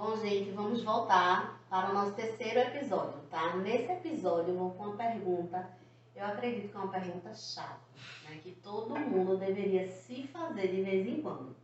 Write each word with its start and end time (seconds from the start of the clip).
Bom, 0.00 0.16
gente, 0.16 0.50
vamos 0.52 0.82
voltar 0.82 1.60
para 1.68 1.90
o 1.90 1.92
nosso 1.92 2.12
terceiro 2.12 2.58
episódio, 2.58 3.20
tá? 3.30 3.54
Nesse 3.56 3.92
episódio 3.92 4.54
eu 4.54 4.58
vou 4.58 4.70
com 4.70 4.84
uma 4.84 4.96
pergunta, 4.96 5.68
eu 6.16 6.24
acredito 6.24 6.70
que 6.70 6.74
é 6.74 6.80
uma 6.80 6.90
pergunta 6.90 7.34
chave, 7.34 7.80
né? 8.24 8.40
Que 8.42 8.52
todo 8.62 8.98
mundo 8.98 9.36
deveria 9.36 9.86
se 9.86 10.26
fazer 10.28 10.68
de 10.68 10.82
vez 10.82 11.06
em 11.06 11.20
quando. 11.20 11.54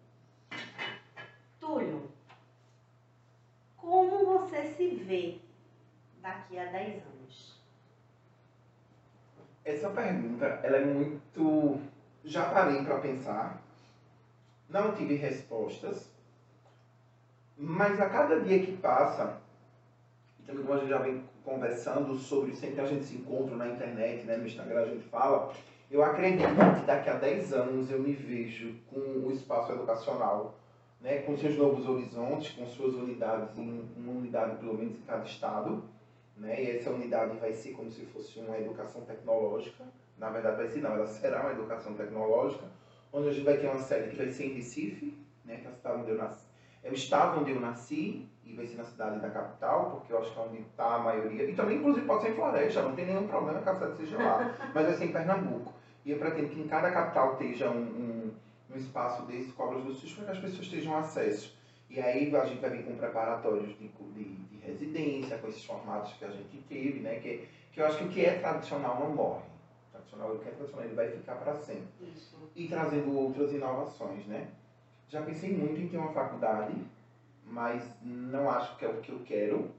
Túlio, 1.59 2.11
como 3.79 4.27
você 4.27 4.65
se 4.67 4.97
vê 4.97 5.39
daqui 6.21 6.59
a 6.59 6.67
10 6.67 7.05
anos? 7.07 7.59
Essa 9.65 9.89
pergunta, 9.89 10.45
ela 10.63 10.77
é 10.77 10.85
muito... 10.85 11.81
Já 12.23 12.51
parei 12.51 12.85
para 12.85 12.99
pensar, 12.99 13.63
não 14.69 14.95
tive 14.95 15.15
respostas, 15.15 16.15
mas 17.57 18.01
a 18.01 18.09
cada 18.09 18.41
dia 18.41 18.59
que 18.59 18.77
passa, 18.77 19.41
e 20.39 20.43
também 20.43 20.65
como 20.65 20.75
a 20.75 20.81
gente 20.81 20.91
já 20.91 20.99
vem 20.99 21.23
conversando 21.45 22.15
sobre, 22.17 22.55
sempre 22.55 22.81
a 22.81 22.87
gente 22.87 23.05
se 23.05 23.17
encontra 23.17 23.57
na 23.57 23.69
internet, 23.69 24.25
né, 24.25 24.37
no 24.37 24.47
Instagram 24.47 24.83
a 24.83 24.87
gente 24.87 25.05
fala, 25.09 25.53
eu 25.91 26.03
acredito 26.03 26.49
que 26.81 26.87
daqui 26.87 27.09
a 27.09 27.15
10 27.15 27.53
anos 27.53 27.91
eu 27.91 28.01
me 28.01 28.13
vejo 28.13 28.75
com 28.91 29.01
o 29.01 29.31
espaço 29.31 29.73
educacional, 29.73 30.59
né, 31.01 31.19
com 31.19 31.37
seus 31.37 31.57
novos 31.57 31.89
horizontes, 31.89 32.53
com 32.53 32.67
suas 32.67 32.95
unidades, 32.95 33.57
em 33.57 33.89
uma 33.97 34.13
unidade 34.13 34.57
pelo 34.57 34.75
menos 34.75 34.97
em 34.97 35.03
cada 35.03 35.25
estado, 35.25 35.85
né, 36.37 36.63
e 36.63 36.77
essa 36.77 36.91
unidade 36.91 37.39
vai 37.39 37.53
ser 37.53 37.73
como 37.73 37.91
se 37.91 38.05
fosse 38.07 38.39
uma 38.41 38.59
educação 38.59 39.03
tecnológica, 39.03 39.85
na 40.19 40.29
verdade 40.31 40.57
vai 40.57 40.69
ser 40.69 40.81
não, 40.81 40.93
ela 40.93 41.07
será 41.07 41.43
uma 41.43 41.53
educação 41.53 41.95
tecnológica, 41.95 42.65
onde 43.13 43.29
a 43.29 43.33
gente 43.33 43.45
vai 43.45 43.57
ter 43.57 43.69
uma 43.69 43.79
sede 43.79 44.11
que 44.11 44.17
vai 44.17 44.31
ser 44.31 44.47
em 44.47 44.55
Recife, 44.55 45.17
né, 45.45 45.57
que 45.59 45.67
é 45.67 45.71
a 45.71 45.73
cidade 45.73 46.01
onde 46.01 46.11
eu 46.11 46.19
nasci, 46.19 46.46
é 46.87 46.91
o 46.91 46.95
estado 46.95 47.41
onde 47.41 47.51
eu 47.51 47.61
nasci, 47.61 48.29
e 48.45 48.55
vai 48.55 48.65
ser 48.65 48.77
na 48.77 48.85
cidade 48.85 49.19
da 49.19 49.29
capital, 49.29 49.91
porque 49.91 50.13
eu 50.13 50.19
acho 50.21 50.33
que 50.33 50.39
é 50.39 50.43
onde 50.43 50.61
está 50.61 50.95
a 50.95 50.99
maioria. 51.01 51.51
E 51.51 51.55
também, 51.55 51.79
inclusive, 51.79 52.07
pode 52.07 52.23
ser 52.23 52.31
em 52.31 52.35
Floresta, 52.35 52.83
não 52.83 52.95
tem 52.95 53.07
nenhum 53.07 53.27
problema 53.27 53.61
que 53.61 53.69
a 53.69 53.75
cidade 53.75 53.97
seja 53.97 54.17
lá. 54.17 54.55
Mas 54.73 54.87
vai 54.87 54.95
ser 54.95 55.05
em 55.07 55.13
Pernambuco. 55.13 55.73
E 56.05 56.13
eu 56.13 56.19
pretendo 56.19 56.49
que 56.49 56.61
em 56.61 56.69
cada 56.69 56.93
capital 56.93 57.33
esteja 57.33 57.69
um, 57.69 57.81
um, 57.83 58.35
um 58.73 58.77
espaço 58.77 59.23
desses 59.27 59.53
cobras 59.53 59.83
do 59.83 59.93
SUS 59.93 60.13
para 60.13 60.27
que 60.27 60.31
as 60.31 60.39
pessoas 60.39 60.69
tenham 60.69 60.97
acesso. 60.97 61.57
E 61.91 61.99
aí 62.01 62.35
a 62.35 62.45
gente 62.45 62.61
vai 62.61 62.71
vir 62.71 62.85
com 62.85 62.97
preparatórios 62.97 63.77
de, 63.77 63.89
de, 63.89 64.25
de, 64.25 64.59
residência, 64.59 65.39
com 65.39 65.49
esses 65.49 65.65
formatos 65.65 66.13
que 66.13 66.25
a 66.25 66.31
gente 66.31 66.57
teve, 66.69 67.01
né? 67.01 67.17
Que, 67.17 67.49
que 67.73 67.81
eu 67.81 67.87
acho 67.87 67.99
que 67.99 68.05
o 68.05 68.09
que 68.09 68.25
é 68.25 68.39
tradicional 68.39 69.01
não 69.01 69.13
morre. 69.13 69.43
O 69.89 69.93
tradicional, 69.93 70.33
o 70.33 70.39
que 70.39 70.49
é 70.49 70.53
tradicional, 70.53 70.87
ele 70.87 70.95
vai 70.95 71.11
ficar 71.11 71.35
para 71.35 71.55
sempre. 71.57 71.89
Isso. 72.15 72.37
E 72.55 72.69
trazendo 72.69 73.17
outras 73.17 73.53
inovações, 73.53 74.25
né? 74.27 74.49
Já 75.09 75.23
pensei 75.23 75.57
muito 75.57 75.81
em 75.81 75.89
ter 75.89 75.99
uma 75.99 76.13
faculdade, 76.13 76.75
mas 77.45 77.83
não 78.03 78.51
acho 78.51 78.77
que 78.77 78.85
é 78.85 78.89
o 78.89 79.01
que 79.01 79.13
eu 79.13 79.21
quero. 79.21 79.71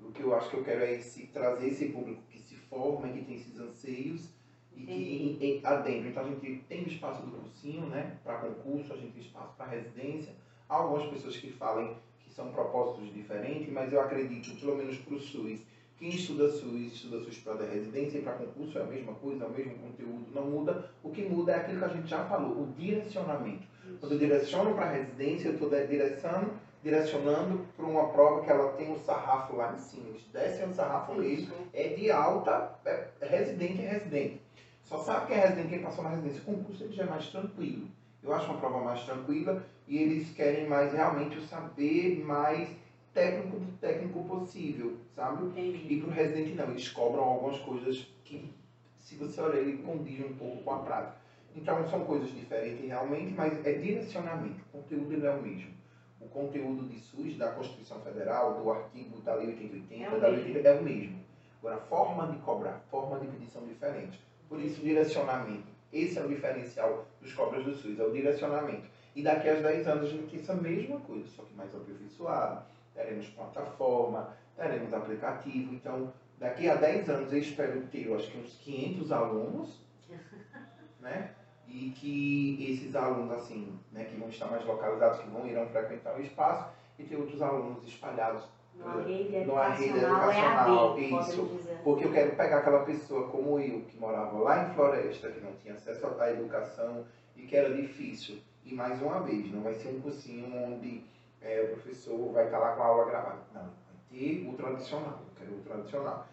O 0.00 0.10
que 0.10 0.22
eu 0.22 0.34
acho 0.34 0.48
que 0.48 0.56
eu 0.56 0.64
quero 0.64 0.82
é 0.82 0.94
esse, 0.94 1.26
trazer 1.26 1.68
esse 1.68 1.90
público 1.90 2.22
que 2.30 2.38
se 2.38 2.54
forma, 2.54 3.08
que 3.08 3.22
tem 3.22 3.36
esses 3.36 3.58
anseios 3.60 4.30
e 4.74 4.86
que 4.86 5.38
em, 5.40 5.60
adentro. 5.62 6.08
Então 6.08 6.24
a 6.24 6.28
gente 6.28 6.64
tem 6.66 6.84
o 6.84 6.88
espaço 6.88 7.22
do 7.22 7.36
cursinho, 7.36 7.86
né, 7.86 8.16
para 8.24 8.38
concurso, 8.38 8.94
a 8.94 8.96
gente 8.96 9.12
tem 9.12 9.22
espaço 9.22 9.54
para 9.56 9.66
residência. 9.66 10.32
Há 10.68 10.76
algumas 10.76 11.10
pessoas 11.10 11.36
que 11.36 11.52
falem 11.52 11.94
que 12.24 12.32
são 12.32 12.50
propósitos 12.50 13.12
diferentes, 13.12 13.70
mas 13.70 13.92
eu 13.92 14.00
acredito, 14.00 14.58
pelo 14.58 14.76
menos 14.76 14.96
para 14.96 15.14
o 15.14 15.20
SUS, 15.20 15.60
quem 15.98 16.08
estuda 16.08 16.48
SUS, 16.48 16.94
estuda 16.94 17.20
SUS 17.20 17.38
para 17.40 17.66
residência 17.66 18.18
e 18.18 18.22
para 18.22 18.32
concurso 18.32 18.78
é 18.78 18.82
a 18.82 18.86
mesma 18.86 19.12
coisa, 19.12 19.44
é 19.44 19.46
o 19.46 19.50
mesmo 19.50 19.74
conteúdo, 19.74 20.26
não 20.32 20.46
muda. 20.46 20.90
O 21.02 21.10
que 21.10 21.22
muda 21.22 21.52
é 21.52 21.56
aquilo 21.56 21.78
que 21.78 21.84
a 21.84 21.88
gente 21.88 22.08
já 22.08 22.24
falou, 22.24 22.62
o 22.62 22.72
direcionamento. 22.74 23.68
Quando 23.98 24.12
eu 24.12 24.18
direciono 24.18 24.74
para 24.74 24.90
residência, 24.90 25.48
eu 25.48 25.54
estou 25.54 25.70
direcionando, 25.70 26.52
direcionando 26.82 27.66
para 27.76 27.86
uma 27.86 28.08
prova 28.08 28.42
que 28.44 28.50
ela 28.50 28.72
tem 28.72 28.92
um 28.92 28.98
sarrafo 28.98 29.56
lá 29.56 29.74
em 29.74 29.78
cima. 29.78 30.08
Eles 30.10 30.24
descem 30.32 30.68
o 30.68 30.74
sarrafo 30.74 31.14
mesmo. 31.14 31.52
É 31.72 31.88
de 31.88 32.10
alta, 32.10 32.78
é 32.84 33.08
residente 33.20 33.82
é 33.82 33.88
residente. 33.88 34.40
Só 34.84 34.98
sabe 34.98 35.28
quem 35.28 35.36
é 35.36 35.46
residente, 35.46 35.68
quem 35.68 35.82
passou 35.82 36.04
na 36.04 36.10
residência. 36.10 36.42
O 36.42 36.44
concurso 36.44 36.84
ele 36.84 36.92
já 36.92 37.04
é 37.04 37.06
mais 37.06 37.28
tranquilo. 37.28 37.86
Eu 38.22 38.32
acho 38.34 38.50
uma 38.50 38.58
prova 38.58 38.80
mais 38.80 39.02
tranquila 39.04 39.62
e 39.86 39.98
eles 39.98 40.30
querem 40.30 40.68
mais 40.68 40.92
realmente 40.92 41.38
o 41.38 41.42
saber 41.42 42.22
mais 42.24 42.68
técnico 43.14 43.58
do 43.58 43.78
técnico 43.78 44.24
possível, 44.24 44.96
sabe? 45.14 45.44
Entendi. 45.44 45.94
E 45.94 46.00
para 46.00 46.10
o 46.10 46.12
residente 46.12 46.54
não, 46.54 46.70
eles 46.70 46.88
cobram 46.88 47.22
algumas 47.22 47.58
coisas 47.58 48.06
que, 48.24 48.52
se 48.98 49.16
você 49.16 49.40
olhar, 49.40 49.58
ele 49.58 49.78
condiz 49.78 50.24
um 50.24 50.34
pouco 50.34 50.62
com 50.62 50.72
a 50.72 50.78
prática. 50.78 51.19
Então 51.54 51.86
são 51.88 52.04
coisas 52.04 52.30
diferentes 52.30 52.86
realmente, 52.86 53.32
mas 53.34 53.64
é 53.66 53.72
direcionamento. 53.72 54.60
O 54.72 54.78
conteúdo 54.78 55.12
ele 55.12 55.26
é 55.26 55.30
o 55.30 55.42
mesmo. 55.42 55.74
O 56.20 56.28
conteúdo 56.28 56.86
de 56.88 56.98
SUS, 57.00 57.36
da 57.36 57.50
Constituição 57.52 58.00
Federal, 58.02 58.62
do 58.62 58.70
artigo 58.70 59.20
da 59.22 59.34
Lei 59.34 59.48
8080, 59.48 60.04
é 60.04 60.20
da 60.20 60.28
Lei 60.28 60.44
80, 60.44 60.68
é 60.68 60.78
o 60.78 60.82
mesmo. 60.82 61.20
Agora, 61.58 61.76
a 61.76 61.80
forma 61.80 62.26
de 62.28 62.38
cobrar, 62.38 62.80
forma 62.90 63.18
de 63.18 63.26
pedir 63.26 63.46
são 63.46 63.66
diferentes. 63.66 64.18
Por 64.48 64.60
isso, 64.60 64.80
direcionamento. 64.80 65.68
Esse 65.92 66.18
é 66.18 66.24
o 66.24 66.28
diferencial 66.28 67.06
dos 67.20 67.32
cobras 67.32 67.64
do 67.64 67.74
SUS, 67.74 67.98
é 67.98 68.04
o 68.04 68.12
direcionamento. 68.12 68.88
E 69.14 69.22
daqui 69.22 69.48
a 69.48 69.54
10 69.54 69.88
anos 69.88 70.04
a 70.04 70.10
gente 70.10 70.30
tem 70.30 70.40
essa 70.40 70.54
mesma 70.54 71.00
coisa, 71.00 71.26
só 71.28 71.42
que 71.42 71.54
mais 71.54 71.74
aperfeiçoado. 71.74 72.64
Teremos 72.94 73.28
plataforma, 73.28 74.36
teremos 74.56 74.92
aplicativo. 74.92 75.74
Então, 75.74 76.12
daqui 76.38 76.68
a 76.68 76.76
10 76.76 77.08
anos 77.08 77.32
eu 77.32 77.38
espero 77.38 77.82
ter, 77.86 78.06
eu 78.06 78.14
acho 78.14 78.30
que 78.30 78.38
uns 78.38 78.56
500 78.58 79.12
alunos, 79.12 79.80
né? 81.00 81.34
E 81.70 81.90
que 81.90 82.72
esses 82.72 82.94
alunos, 82.96 83.32
assim, 83.32 83.78
né, 83.92 84.04
que 84.04 84.16
vão 84.16 84.28
estar 84.28 84.46
mais 84.46 84.64
localizados, 84.64 85.20
que 85.20 85.30
vão 85.30 85.46
irão 85.46 85.66
frequentar 85.68 86.16
o 86.16 86.20
espaço, 86.20 86.68
e 86.98 87.04
ter 87.04 87.16
outros 87.16 87.40
alunos 87.40 87.86
espalhados 87.86 88.44
numa 88.74 89.68
rede 89.68 89.98
educacional, 89.98 90.96
é 90.98 91.00
isso. 91.00 91.60
Porque 91.84 92.04
eu 92.04 92.12
quero 92.12 92.36
pegar 92.36 92.58
aquela 92.58 92.84
pessoa 92.84 93.28
como 93.28 93.58
eu, 93.58 93.82
que 93.82 93.98
morava 93.98 94.38
lá 94.38 94.64
em 94.64 94.74
Floresta, 94.74 95.30
que 95.30 95.40
não 95.40 95.52
tinha 95.62 95.74
acesso 95.74 96.06
à 96.18 96.30
educação 96.30 97.04
e 97.36 97.42
que 97.42 97.56
era 97.56 97.74
difícil. 97.74 98.38
E 98.64 98.74
mais 98.74 99.00
uma 99.00 99.20
vez, 99.20 99.50
não 99.52 99.62
vai 99.62 99.74
ser 99.74 99.88
um 99.88 100.00
cursinho 100.00 100.54
onde 100.64 101.02
é, 101.40 101.62
o 101.62 101.68
professor 101.68 102.32
vai 102.32 102.44
estar 102.44 102.58
lá 102.58 102.72
com 102.72 102.82
a 102.82 102.86
aula 102.86 103.04
gravada. 103.06 103.38
Não, 103.54 103.62
vai 103.62 103.70
ter 104.10 104.46
o 104.46 104.52
tradicional. 104.54 105.20
Eu 105.20 105.38
quero 105.38 105.56
o 105.56 105.62
tradicional. 105.62 106.26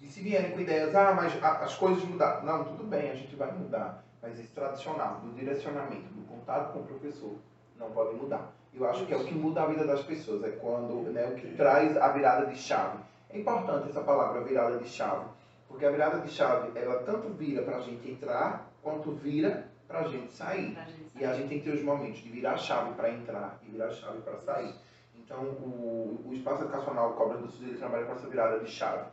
E 0.00 0.06
se 0.06 0.20
vierem 0.20 0.52
com 0.52 0.60
ideias, 0.60 0.94
ah, 0.94 1.14
mas 1.14 1.42
as 1.42 1.76
coisas 1.76 2.04
mudaram. 2.04 2.44
Não, 2.44 2.64
tudo 2.64 2.84
bem, 2.84 3.10
a 3.10 3.14
gente 3.14 3.34
vai 3.36 3.52
mudar 3.52 4.04
mas 4.22 4.38
esse 4.38 4.52
tradicional, 4.52 5.16
do 5.16 5.34
direcionamento, 5.34 6.08
do 6.14 6.24
contato 6.28 6.72
com 6.72 6.78
o 6.78 6.84
professor, 6.84 7.34
não 7.76 7.90
pode 7.90 8.14
mudar. 8.14 8.52
Eu 8.72 8.88
acho 8.88 9.04
que 9.04 9.12
é 9.12 9.16
o 9.16 9.24
que 9.24 9.34
muda 9.34 9.62
a 9.62 9.66
vida 9.66 9.84
das 9.84 10.02
pessoas, 10.02 10.44
é 10.44 10.50
quando, 10.50 11.12
né, 11.12 11.26
o 11.26 11.34
que 11.34 11.56
traz 11.56 11.96
a 11.96 12.08
virada 12.08 12.46
de 12.46 12.56
chave. 12.56 12.98
É 13.28 13.38
importante 13.38 13.88
essa 13.88 14.00
palavra, 14.00 14.42
virada 14.42 14.78
de 14.78 14.88
chave, 14.88 15.26
porque 15.68 15.84
a 15.84 15.90
virada 15.90 16.20
de 16.20 16.30
chave, 16.30 16.70
ela 16.78 17.02
tanto 17.02 17.30
vira 17.30 17.62
para 17.62 17.78
a 17.78 17.80
gente 17.80 18.08
entrar, 18.08 18.70
quanto 18.82 19.10
vira 19.10 19.68
para 19.88 20.00
a 20.00 20.08
gente 20.08 20.32
sair. 20.32 20.78
E 21.18 21.24
a 21.24 21.34
gente 21.34 21.48
tem 21.48 21.58
que 21.58 21.64
ter 21.64 21.76
os 21.76 21.82
momentos 21.82 22.20
de 22.20 22.30
virar 22.30 22.52
a 22.52 22.58
chave 22.58 22.94
para 22.94 23.10
entrar 23.10 23.58
e 23.62 23.70
virar 23.70 23.86
a 23.86 23.90
chave 23.90 24.20
para 24.22 24.38
sair. 24.38 24.74
Então, 25.14 25.42
o, 25.44 26.24
o 26.26 26.32
espaço 26.32 26.62
educacional 26.62 27.12
Cobra 27.12 27.38
do 27.38 27.50
Sul, 27.50 27.68
ele 27.68 27.78
trabalha 27.78 28.06
com 28.06 28.12
essa 28.12 28.28
virada 28.28 28.60
de 28.60 28.70
chave. 28.70 29.04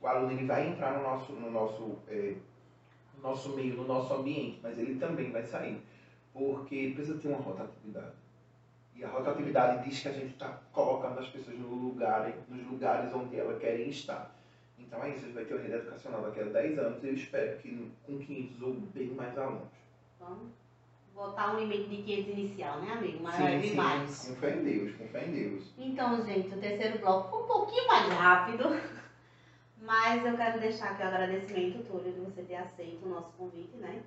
O 0.00 0.06
aluno 0.06 0.32
ele 0.32 0.46
vai 0.46 0.68
entrar 0.68 0.92
no 0.92 1.02
nosso, 1.02 1.32
no 1.32 1.50
nosso 1.50 1.98
é, 2.08 2.34
no 2.34 2.55
nosso 3.26 3.50
meio, 3.50 3.74
no 3.74 3.86
nosso 3.86 4.14
ambiente, 4.14 4.60
mas 4.62 4.78
ele 4.78 4.98
também 4.98 5.30
vai 5.30 5.42
sair, 5.42 5.80
porque 6.32 6.92
precisa 6.94 7.18
ter 7.18 7.28
uma 7.28 7.38
rotatividade. 7.38 8.14
E 8.94 9.04
a 9.04 9.08
rotatividade 9.08 9.88
diz 9.88 10.00
que 10.00 10.08
a 10.08 10.12
gente 10.12 10.32
está 10.32 10.60
colocando 10.72 11.18
as 11.18 11.28
pessoas 11.28 11.58
no 11.58 11.74
lugar, 11.74 12.32
nos 12.48 12.66
lugares 12.66 13.12
onde 13.12 13.38
elas 13.38 13.58
querem 13.58 13.88
estar. 13.88 14.34
Então 14.78 15.02
é 15.02 15.10
isso, 15.10 15.18
a 15.18 15.22
gente 15.22 15.34
vai 15.34 15.44
ter 15.44 15.54
uma 15.54 15.62
rede 15.62 15.74
educacional 15.74 16.22
daqui 16.22 16.40
a 16.40 16.44
10 16.44 16.78
anos 16.78 17.02
e 17.02 17.08
eu 17.08 17.14
espero 17.14 17.58
que 17.58 17.92
com 18.06 18.18
500 18.18 18.62
ou 18.62 18.72
bem 18.94 19.08
mais 19.08 19.36
alunos. 19.36 19.68
Vamos 20.20 20.48
botar 21.14 21.54
um 21.54 21.60
limite 21.60 21.88
de 21.88 22.02
500 22.02 22.28
inicial, 22.30 22.80
né, 22.80 22.92
amigo? 22.92 23.22
Mas 23.22 23.34
sim, 23.34 23.68
sim, 23.68 23.74
mais. 23.74 24.28
Com 24.28 24.34
fé 24.36 24.56
em 24.56 24.62
Deus, 24.62 24.96
com 24.96 25.08
fé 25.08 25.26
em 25.26 25.32
Deus. 25.32 25.74
Então, 25.76 26.24
gente, 26.24 26.54
o 26.54 26.60
terceiro 26.60 26.98
bloco 27.00 27.28
foi 27.28 27.42
um 27.42 27.46
pouquinho 27.46 27.86
mais 27.88 28.08
rápido. 28.12 28.64
Mas 29.86 30.26
eu 30.26 30.36
quero 30.36 30.58
deixar 30.58 30.90
aqui 30.90 31.02
o 31.02 31.06
agradecimento, 31.06 31.84
Túlio, 31.84 32.12
de 32.12 32.18
você 32.18 32.42
ter 32.42 32.56
aceito 32.56 33.06
o 33.06 33.08
nosso 33.08 33.32
convite, 33.38 33.76
né? 33.76 34.02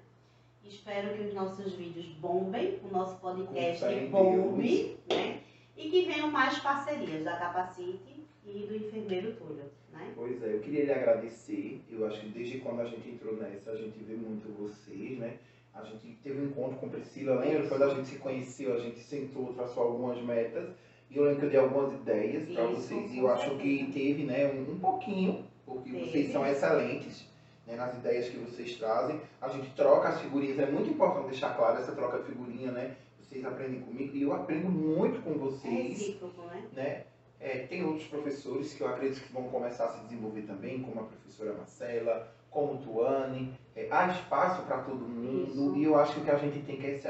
Espero 0.61 1.15
que 1.15 1.23
os 1.23 1.33
nossos 1.33 1.73
vídeos 1.73 2.05
bombem, 2.19 2.81
o 2.83 2.93
nosso 2.93 3.17
podcast 3.21 3.85
bombe, 4.07 4.97
né? 5.09 5.39
E 5.77 5.89
que 5.89 6.05
venham 6.05 6.29
mais 6.29 6.59
parcerias 6.59 7.23
da 7.23 7.37
Capacite 7.37 8.27
e 8.45 8.65
do 8.67 8.75
enfermeiro 8.75 9.33
Túlio, 9.37 9.71
né? 9.93 10.11
Pois 10.13 10.43
é, 10.43 10.53
eu 10.53 10.59
queria 10.59 10.83
lhe 10.83 10.91
agradecer. 10.91 11.81
Eu 11.89 12.05
acho 12.05 12.19
que 12.19 12.27
desde 12.27 12.59
quando 12.59 12.81
a 12.81 12.85
gente 12.85 13.09
entrou 13.09 13.37
nessa, 13.37 13.71
a 13.71 13.77
gente 13.77 13.97
vê 13.99 14.15
muito 14.15 14.53
vocês, 14.61 15.17
né? 15.17 15.37
A 15.73 15.83
gente 15.83 16.17
teve 16.21 16.41
um 16.41 16.47
encontro 16.47 16.77
com 16.77 16.89
Priscila, 16.89 17.39
lembra? 17.39 17.69
Quando 17.69 17.83
a 17.83 17.95
gente 17.95 18.09
se 18.09 18.17
conheceu, 18.17 18.73
a 18.73 18.79
gente 18.79 18.99
sentou, 18.99 19.53
traçou 19.53 19.83
algumas 19.83 20.21
metas. 20.21 20.71
E 21.09 21.15
eu 21.15 21.23
lembro 21.23 21.39
que 21.39 21.45
eu 21.45 21.49
dei 21.49 21.59
algumas 21.59 21.93
ideias 21.93 22.49
para 22.49 22.67
vocês. 22.67 23.13
E 23.13 23.19
eu 23.19 23.29
acho 23.29 23.55
que 23.57 23.89
teve, 23.93 24.25
né, 24.25 24.45
um, 24.51 24.73
um 24.73 24.79
pouquinho 24.79 25.48
porque 25.69 25.91
Sim. 25.91 26.05
vocês 26.05 26.31
são 26.31 26.45
excelentes 26.45 27.27
né, 27.67 27.75
nas 27.75 27.95
ideias 27.95 28.27
que 28.27 28.37
vocês 28.37 28.75
trazem. 28.75 29.21
A 29.39 29.47
gente 29.49 29.69
troca 29.75 30.09
as 30.09 30.21
figurinhas, 30.21 30.57
é 30.59 30.65
muito 30.65 30.89
importante 30.89 31.29
deixar 31.29 31.55
claro 31.55 31.77
essa 31.77 31.91
troca 31.91 32.17
de 32.19 32.25
figurinha, 32.25 32.71
né? 32.71 32.95
Vocês 33.19 33.45
aprendem 33.45 33.81
comigo 33.81 34.15
e 34.15 34.23
eu 34.23 34.33
aprendo 34.33 34.69
muito 34.69 35.21
com 35.21 35.33
vocês. 35.33 35.73
É 35.73 35.89
recíproco, 35.89 36.41
né? 36.47 36.63
né? 36.73 37.03
É, 37.39 37.59
tem 37.59 37.85
outros 37.85 38.07
professores 38.07 38.73
que 38.73 38.81
eu 38.81 38.87
acredito 38.87 39.21
que 39.21 39.31
vão 39.31 39.43
começar 39.43 39.85
a 39.85 39.91
se 39.93 40.03
desenvolver 40.03 40.41
também, 40.41 40.81
como 40.81 40.99
a 40.99 41.03
professora 41.03 41.53
Marcela, 41.53 42.33
como 42.49 42.81
Tuane. 42.81 43.53
É, 43.75 43.87
há 43.91 44.07
espaço 44.07 44.63
para 44.63 44.79
todo 44.79 45.07
mundo 45.07 45.51
Isso. 45.51 45.77
e 45.77 45.83
eu 45.83 45.97
acho 45.97 46.15
que 46.15 46.21
o 46.21 46.23
que 46.23 46.31
a 46.31 46.37
gente 46.37 46.59
tem 46.65 46.77
que 46.77 46.87
é 46.87 46.97
se, 46.97 47.07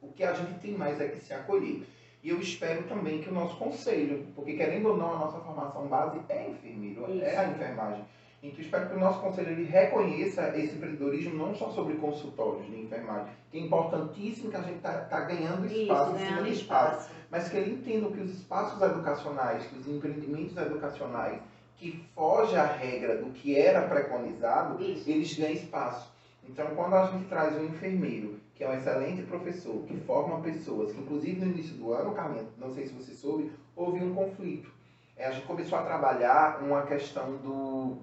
o 0.00 0.12
que 0.12 0.22
a 0.22 0.32
gente 0.34 0.60
tem 0.60 0.72
mais 0.72 1.00
é 1.00 1.08
que 1.08 1.24
se 1.24 1.32
acolher. 1.32 1.82
E 2.22 2.30
eu 2.30 2.40
espero 2.40 2.82
também 2.84 3.20
que 3.22 3.28
o 3.30 3.34
nosso 3.34 3.56
conselho, 3.56 4.26
porque 4.34 4.54
querendo 4.54 4.88
ou 4.88 4.96
não, 4.96 5.14
a 5.14 5.18
nossa 5.18 5.38
formação 5.38 5.86
base 5.86 6.18
é 6.28 6.48
enfermeiro, 6.50 7.04
é 7.22 7.28
Isso. 7.30 7.40
a 7.40 7.48
enfermagem. 7.48 8.04
Então 8.42 8.60
espero 8.60 8.88
que 8.88 8.96
o 8.96 9.00
nosso 9.00 9.20
conselho 9.20 9.50
ele 9.50 9.64
reconheça 9.64 10.56
esse 10.56 10.76
empreendedorismo 10.76 11.34
não 11.34 11.54
só 11.54 11.70
sobre 11.70 11.94
consultórios 11.94 12.66
de 12.66 12.80
enfermagem, 12.80 13.32
que 13.50 13.58
é 13.58 13.60
importantíssimo 13.62 14.50
que 14.50 14.56
a 14.56 14.62
gente 14.62 14.76
está 14.76 15.20
ganhando 15.22 15.66
Isso, 15.66 15.82
espaço 15.82 16.14
em 16.14 16.18
cima 16.18 16.30
ganhando 16.30 16.44
de 16.44 16.52
espaço 16.52 17.00
espaço. 17.00 17.10
mas 17.30 17.48
que 17.48 17.56
ele 17.56 17.72
entenda 17.72 18.08
que 18.10 18.20
os 18.20 18.30
espaços 18.30 18.80
educacionais, 18.80 19.64
que 19.66 19.78
os 19.78 19.88
empreendimentos 19.88 20.56
educacionais 20.56 21.40
que 21.76 22.04
foge 22.14 22.56
à 22.56 22.64
regra 22.64 23.16
do 23.16 23.30
que 23.30 23.56
era 23.56 23.82
preconizado, 23.88 24.82
Isso. 24.82 25.08
eles 25.08 25.36
ganham 25.36 25.52
espaço. 25.52 26.12
Então, 26.48 26.66
quando 26.74 26.94
a 26.94 27.06
gente 27.10 27.28
traz 27.28 27.56
um 27.56 27.64
enfermeiro, 27.66 28.40
que 28.58 28.64
é 28.64 28.68
um 28.68 28.74
excelente 28.74 29.22
professor, 29.22 29.84
que 29.86 29.96
forma 29.98 30.40
pessoas, 30.40 30.92
que 30.92 31.00
inclusive 31.00 31.38
no 31.38 31.52
início 31.52 31.76
do 31.76 31.92
ano, 31.92 32.12
Carlinhos, 32.12 32.48
não 32.58 32.68
sei 32.68 32.88
se 32.88 32.92
você 32.92 33.14
soube, 33.14 33.52
houve 33.76 34.02
um 34.02 34.12
conflito. 34.12 34.68
É, 35.16 35.26
a 35.26 35.30
gente 35.30 35.46
começou 35.46 35.78
a 35.78 35.82
trabalhar 35.82 36.60
uma 36.60 36.82
questão 36.82 37.36
do, 37.36 37.98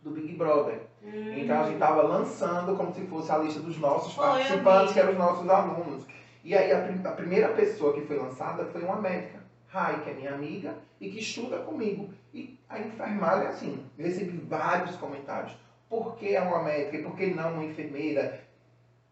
do 0.00 0.10
Big 0.12 0.34
Brother. 0.36 0.82
Hum. 1.02 1.34
Então 1.36 1.60
a 1.60 1.64
gente 1.64 1.74
estava 1.74 2.02
lançando 2.02 2.76
como 2.76 2.94
se 2.94 3.04
fosse 3.06 3.32
a 3.32 3.38
lista 3.38 3.58
dos 3.58 3.76
nossos 3.78 4.14
Foi, 4.14 4.24
participantes, 4.24 4.92
que 4.92 5.00
eram 5.00 5.12
os 5.12 5.18
nossos 5.18 5.48
alunos. 5.48 6.06
E 6.44 6.56
aí 6.56 6.70
a, 6.70 7.08
a 7.08 7.12
primeira 7.12 7.48
pessoa 7.48 7.92
que 7.92 8.02
foi 8.02 8.16
lançada 8.16 8.64
foi 8.66 8.84
uma 8.84 9.00
médica, 9.00 9.40
Rai, 9.66 10.00
que 10.04 10.10
é 10.10 10.14
minha 10.14 10.32
amiga 10.32 10.76
e 11.00 11.10
que 11.10 11.18
estuda 11.18 11.58
comigo. 11.58 12.08
E 12.32 12.56
a 12.68 12.78
enfermagem, 12.78 13.48
assim, 13.48 13.84
recebi 13.98 14.38
vários 14.38 14.94
comentários. 14.94 15.56
Por 15.88 16.14
que 16.16 16.36
é 16.36 16.40
uma 16.40 16.62
médica 16.62 16.98
e 16.98 17.02
por 17.02 17.16
que 17.16 17.26
não 17.26 17.54
uma 17.54 17.64
enfermeira? 17.64 18.41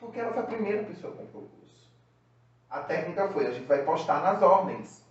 Porque 0.01 0.19
ela 0.19 0.33
foi 0.33 0.43
a 0.43 0.47
primeira 0.47 0.83
pessoa 0.83 1.15
comprou 1.15 1.43
o 1.43 1.49
curso. 1.49 1.91
A 2.71 2.81
técnica 2.81 3.29
foi, 3.29 3.47
a 3.47 3.51
gente 3.51 3.67
vai 3.67 3.85
postar 3.85 4.23
nas 4.23 4.43
ordens. 4.43 5.05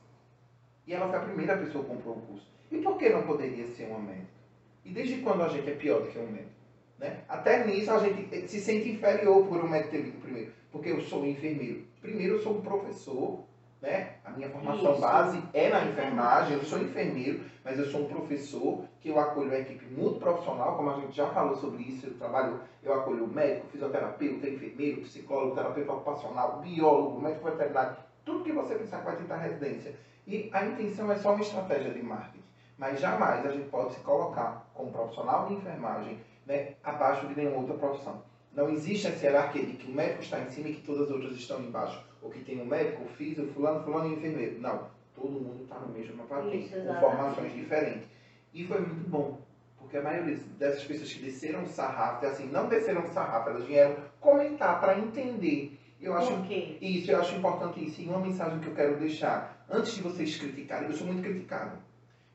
E 0.88 0.94
ela 0.94 1.07
foi 1.07 1.19
a 1.19 1.24
primeira 1.24 1.57
pessoa 1.57 1.83
que 1.83 1.91
comprou 1.91 2.15
o 2.15 2.21
curso. 2.21 2.47
E 2.71 2.80
por 2.80 2.97
que 2.97 3.09
não 3.09 3.21
poderia 3.21 3.68
ser 3.68 3.86
uma 3.86 4.00
médica? 4.00 4.39
E 4.83 4.91
desde 4.91 5.21
quando 5.21 5.44
a 5.44 5.50
gente 5.50 5.69
é 5.69 5.75
pior 5.75 6.01
do 6.01 6.07
que 6.07 6.18
um 6.18 6.31
médico? 6.31 6.50
Né? 6.97 7.24
Até 7.30 7.65
nisso 7.65 7.91
a 7.91 8.00
gente 8.00 8.47
se 8.47 8.59
sente 8.59 8.89
inferior 8.89 9.47
por 9.47 9.63
um 9.63 9.69
médico 9.69 9.91
ter 9.91 10.01
vindo 10.01 10.21
primeiro. 10.21 10.51
Porque 10.71 10.89
eu 10.89 11.01
sou 11.01 11.25
enfermeiro. 11.25 11.85
Primeiro 12.01 12.35
eu 12.35 12.42
sou 12.42 12.57
um 12.57 12.62
professor, 12.62 13.44
né? 13.81 14.15
A 14.25 14.31
minha 14.31 14.49
formação 14.49 14.91
Isso. 14.91 15.01
base 15.01 15.43
é 15.53 15.69
na 15.69 15.85
enfermagem, 15.85 16.57
eu 16.57 16.63
sou 16.63 16.79
enfermeiro, 16.79 17.41
mas 17.63 17.79
eu 17.79 17.85
sou 17.85 18.01
um 18.01 18.07
professor 18.07 18.83
que 18.99 19.09
eu 19.09 19.19
acolho 19.19 19.47
uma 19.47 19.57
equipe 19.57 19.85
muito 19.85 20.19
profissional, 20.19 20.75
como 20.75 20.89
a 20.89 20.99
gente 20.99 21.15
já 21.15 21.27
falou 21.29 21.55
sobre 21.55 21.83
isso, 21.83 22.07
eu 22.07 22.17
trabalho, 22.17 22.59
eu 22.83 22.93
acolho 22.93 23.27
médico, 23.27 23.67
fisioterapeuta, 23.67 24.49
enfermeiro, 24.49 25.01
psicólogo, 25.01 25.55
terapeuta 25.55 25.93
ocupacional, 25.93 26.59
biólogo, 26.59 27.21
médico 27.21 27.45
veterinário, 27.45 27.95
tudo 28.25 28.43
que 28.43 28.51
você 28.51 28.75
pensar 28.75 28.99
que 28.99 29.05
vai 29.05 29.15
tentar 29.15 29.37
residência. 29.37 29.95
E 30.27 30.49
a 30.53 30.65
intenção 30.65 31.11
é 31.11 31.15
só 31.15 31.33
uma 31.33 31.41
estratégia 31.41 31.91
de 31.91 32.03
marketing. 32.03 32.43
Mas 32.77 32.99
jamais 33.01 33.45
a 33.45 33.51
gente 33.51 33.67
pode 33.69 33.93
se 33.93 33.99
colocar 34.01 34.69
como 34.73 34.91
profissional 34.91 35.47
de 35.47 35.55
enfermagem 35.55 36.19
né, 36.45 36.75
abaixo 36.83 37.27
de 37.27 37.35
nenhuma 37.35 37.57
outra 37.57 37.75
profissão. 37.75 38.21
Não 38.53 38.69
existe 38.69 39.07
essa 39.07 39.25
hierarquia 39.25 39.65
de 39.65 39.73
que 39.73 39.91
o 39.91 39.93
médico 39.93 40.21
está 40.21 40.39
em 40.39 40.49
cima 40.49 40.69
e 40.69 40.75
que 40.75 40.81
todas 40.81 41.03
as 41.03 41.11
outras 41.11 41.33
estão 41.33 41.59
embaixo. 41.59 42.08
Ou 42.21 42.30
que 42.30 42.44
tem 42.44 42.62
o 42.62 42.66
médico, 42.66 43.04
o 43.04 43.07
físico, 43.07 43.48
fulano, 43.54 43.83
fulano 43.83 44.10
e 44.10 44.13
enfermeiro. 44.13 44.60
Não. 44.60 44.88
Todo 45.16 45.31
mundo 45.31 45.63
está 45.63 45.80
no 45.80 45.89
mesmo 45.89 46.24
patente, 46.25 46.69
com 46.69 47.00
formações 47.00 47.54
diferentes. 47.54 48.07
E 48.54 48.66
foi 48.66 48.80
muito 48.80 49.10
bom. 49.10 49.39
Porque 49.77 49.98
a 49.98 50.01
maioria 50.01 50.38
dessas 50.57 50.83
pessoas 50.83 51.12
que 51.12 51.24
desceram 51.24 51.63
o 51.63 51.68
sarrafo, 51.68 52.25
assim, 52.25 52.48
não 52.48 52.68
desceram 52.68 53.04
o 53.04 53.07
sarrafo, 53.07 53.50
elas 53.50 53.66
vieram 53.66 53.95
comentar 54.19 54.80
para 54.80 55.00
entender. 55.00 55.77
Eu 56.01 56.13
acho 56.13 56.42
quê? 56.44 56.77
isso, 56.80 57.12
eu 57.12 57.19
acho 57.19 57.36
importante 57.36 57.83
isso. 57.83 58.01
E 58.01 58.06
uma 58.06 58.19
mensagem 58.19 58.60
que 58.60 58.68
eu 58.68 58.75
quero 58.75 58.98
deixar, 58.98 59.66
antes 59.69 59.94
de 59.94 60.01
vocês 60.01 60.38
criticarem, 60.38 60.89
eu 60.89 60.95
sou 60.95 61.07
muito 61.07 61.21
criticado. 61.21 61.77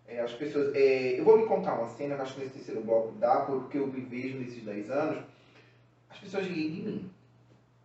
É, 0.07 0.21
as 0.21 0.33
pessoas, 0.33 0.75
é, 0.75 1.19
eu 1.19 1.25
vou 1.25 1.39
lhe 1.39 1.47
contar 1.47 1.75
uma 1.75 1.89
cena, 1.89 2.17
acho 2.17 2.35
que 2.35 2.41
nesse 2.41 2.55
terceiro 2.55 2.83
bloco 2.83 3.13
dá, 3.13 3.37
porque 3.43 3.79
eu 3.79 3.87
me 3.87 4.01
vejo 4.03 4.39
nesses 4.39 4.63
10 4.63 4.91
anos. 4.91 5.25
As 6.11 6.19
pessoas 6.19 6.47
riem 6.47 6.73
de 6.73 6.83
mim. 6.83 7.11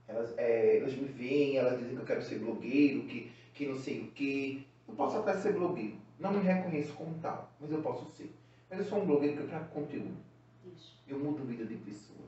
Elas, 0.09 0.33
é, 0.37 0.77
elas 0.79 0.95
me 0.95 1.07
veem, 1.07 1.57
elas 1.57 1.77
dizem 1.77 1.95
que 1.95 2.01
eu 2.01 2.05
quero 2.05 2.21
ser 2.21 2.39
blogueiro, 2.39 3.03
que, 3.03 3.31
que 3.53 3.67
não 3.67 3.77
sei 3.77 4.01
o 4.01 4.07
quê. 4.07 4.61
Eu 4.87 4.95
posso 4.95 5.17
até 5.17 5.33
ser 5.33 5.53
blogueiro. 5.53 5.97
Não 6.17 6.33
me 6.33 6.39
reconheço 6.39 6.93
como 6.93 7.13
tal, 7.21 7.51
mas 7.59 7.71
eu 7.71 7.81
posso 7.81 8.05
ser. 8.09 8.33
Mas 8.69 8.79
eu 8.79 8.85
sou 8.85 8.99
um 8.99 9.05
blogueiro 9.05 9.37
que 9.37 9.43
eu 9.43 9.47
trago 9.47 9.69
conteúdo. 9.69 10.17
Isso. 10.65 10.97
Eu 11.07 11.19
mudo 11.19 11.43
a 11.43 11.45
vida 11.45 11.63
de 11.63 11.75
pessoas. 11.75 12.19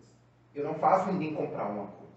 Eu 0.53 0.63
não 0.63 0.75
faço 0.75 1.11
ninguém 1.11 1.33
comprar 1.33 1.69
uma 1.69 1.87
coisa. 1.87 2.11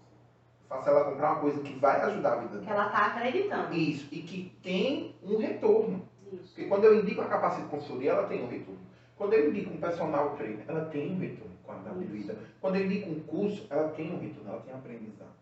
Eu 0.61 0.67
faço 0.69 0.89
ela 0.89 1.05
comprar 1.05 1.31
uma 1.33 1.41
coisa 1.41 1.61
que 1.61 1.73
vai 1.73 2.01
ajudar 2.01 2.33
a 2.33 2.39
vida 2.41 2.57
dela. 2.59 2.71
ela 2.71 2.89
tá 2.89 3.05
acreditando. 3.07 3.75
Isso, 3.75 4.07
e 4.11 4.21
que 4.21 4.51
tem 4.61 5.15
um 5.23 5.37
retorno. 5.37 6.07
Isso. 6.31 6.53
Porque 6.53 6.65
quando 6.65 6.83
eu 6.83 7.01
indico 7.01 7.21
a 7.21 7.27
capacidade 7.27 7.69
de 7.69 7.75
consultoria, 7.75 8.11
ela 8.11 8.27
tem 8.27 8.43
um 8.43 8.47
retorno. 8.47 8.79
Quando 9.17 9.33
eu 9.33 9.49
indico 9.49 9.73
um 9.73 9.77
personal 9.77 10.35
trainer, 10.35 10.65
ela 10.67 10.85
tem 10.85 11.13
um 11.13 11.19
retorno, 11.19 11.55
de 11.99 12.03
Isso. 12.03 12.13
vida. 12.13 12.37
Quando 12.59 12.75
eu 12.75 12.85
indico 12.85 13.09
um 13.09 13.19
curso, 13.21 13.65
ela 13.69 13.89
tem 13.89 14.13
um 14.13 14.19
retorno, 14.19 14.49
ela 14.49 14.61
tem 14.61 14.73
aprendizado. 14.73 15.34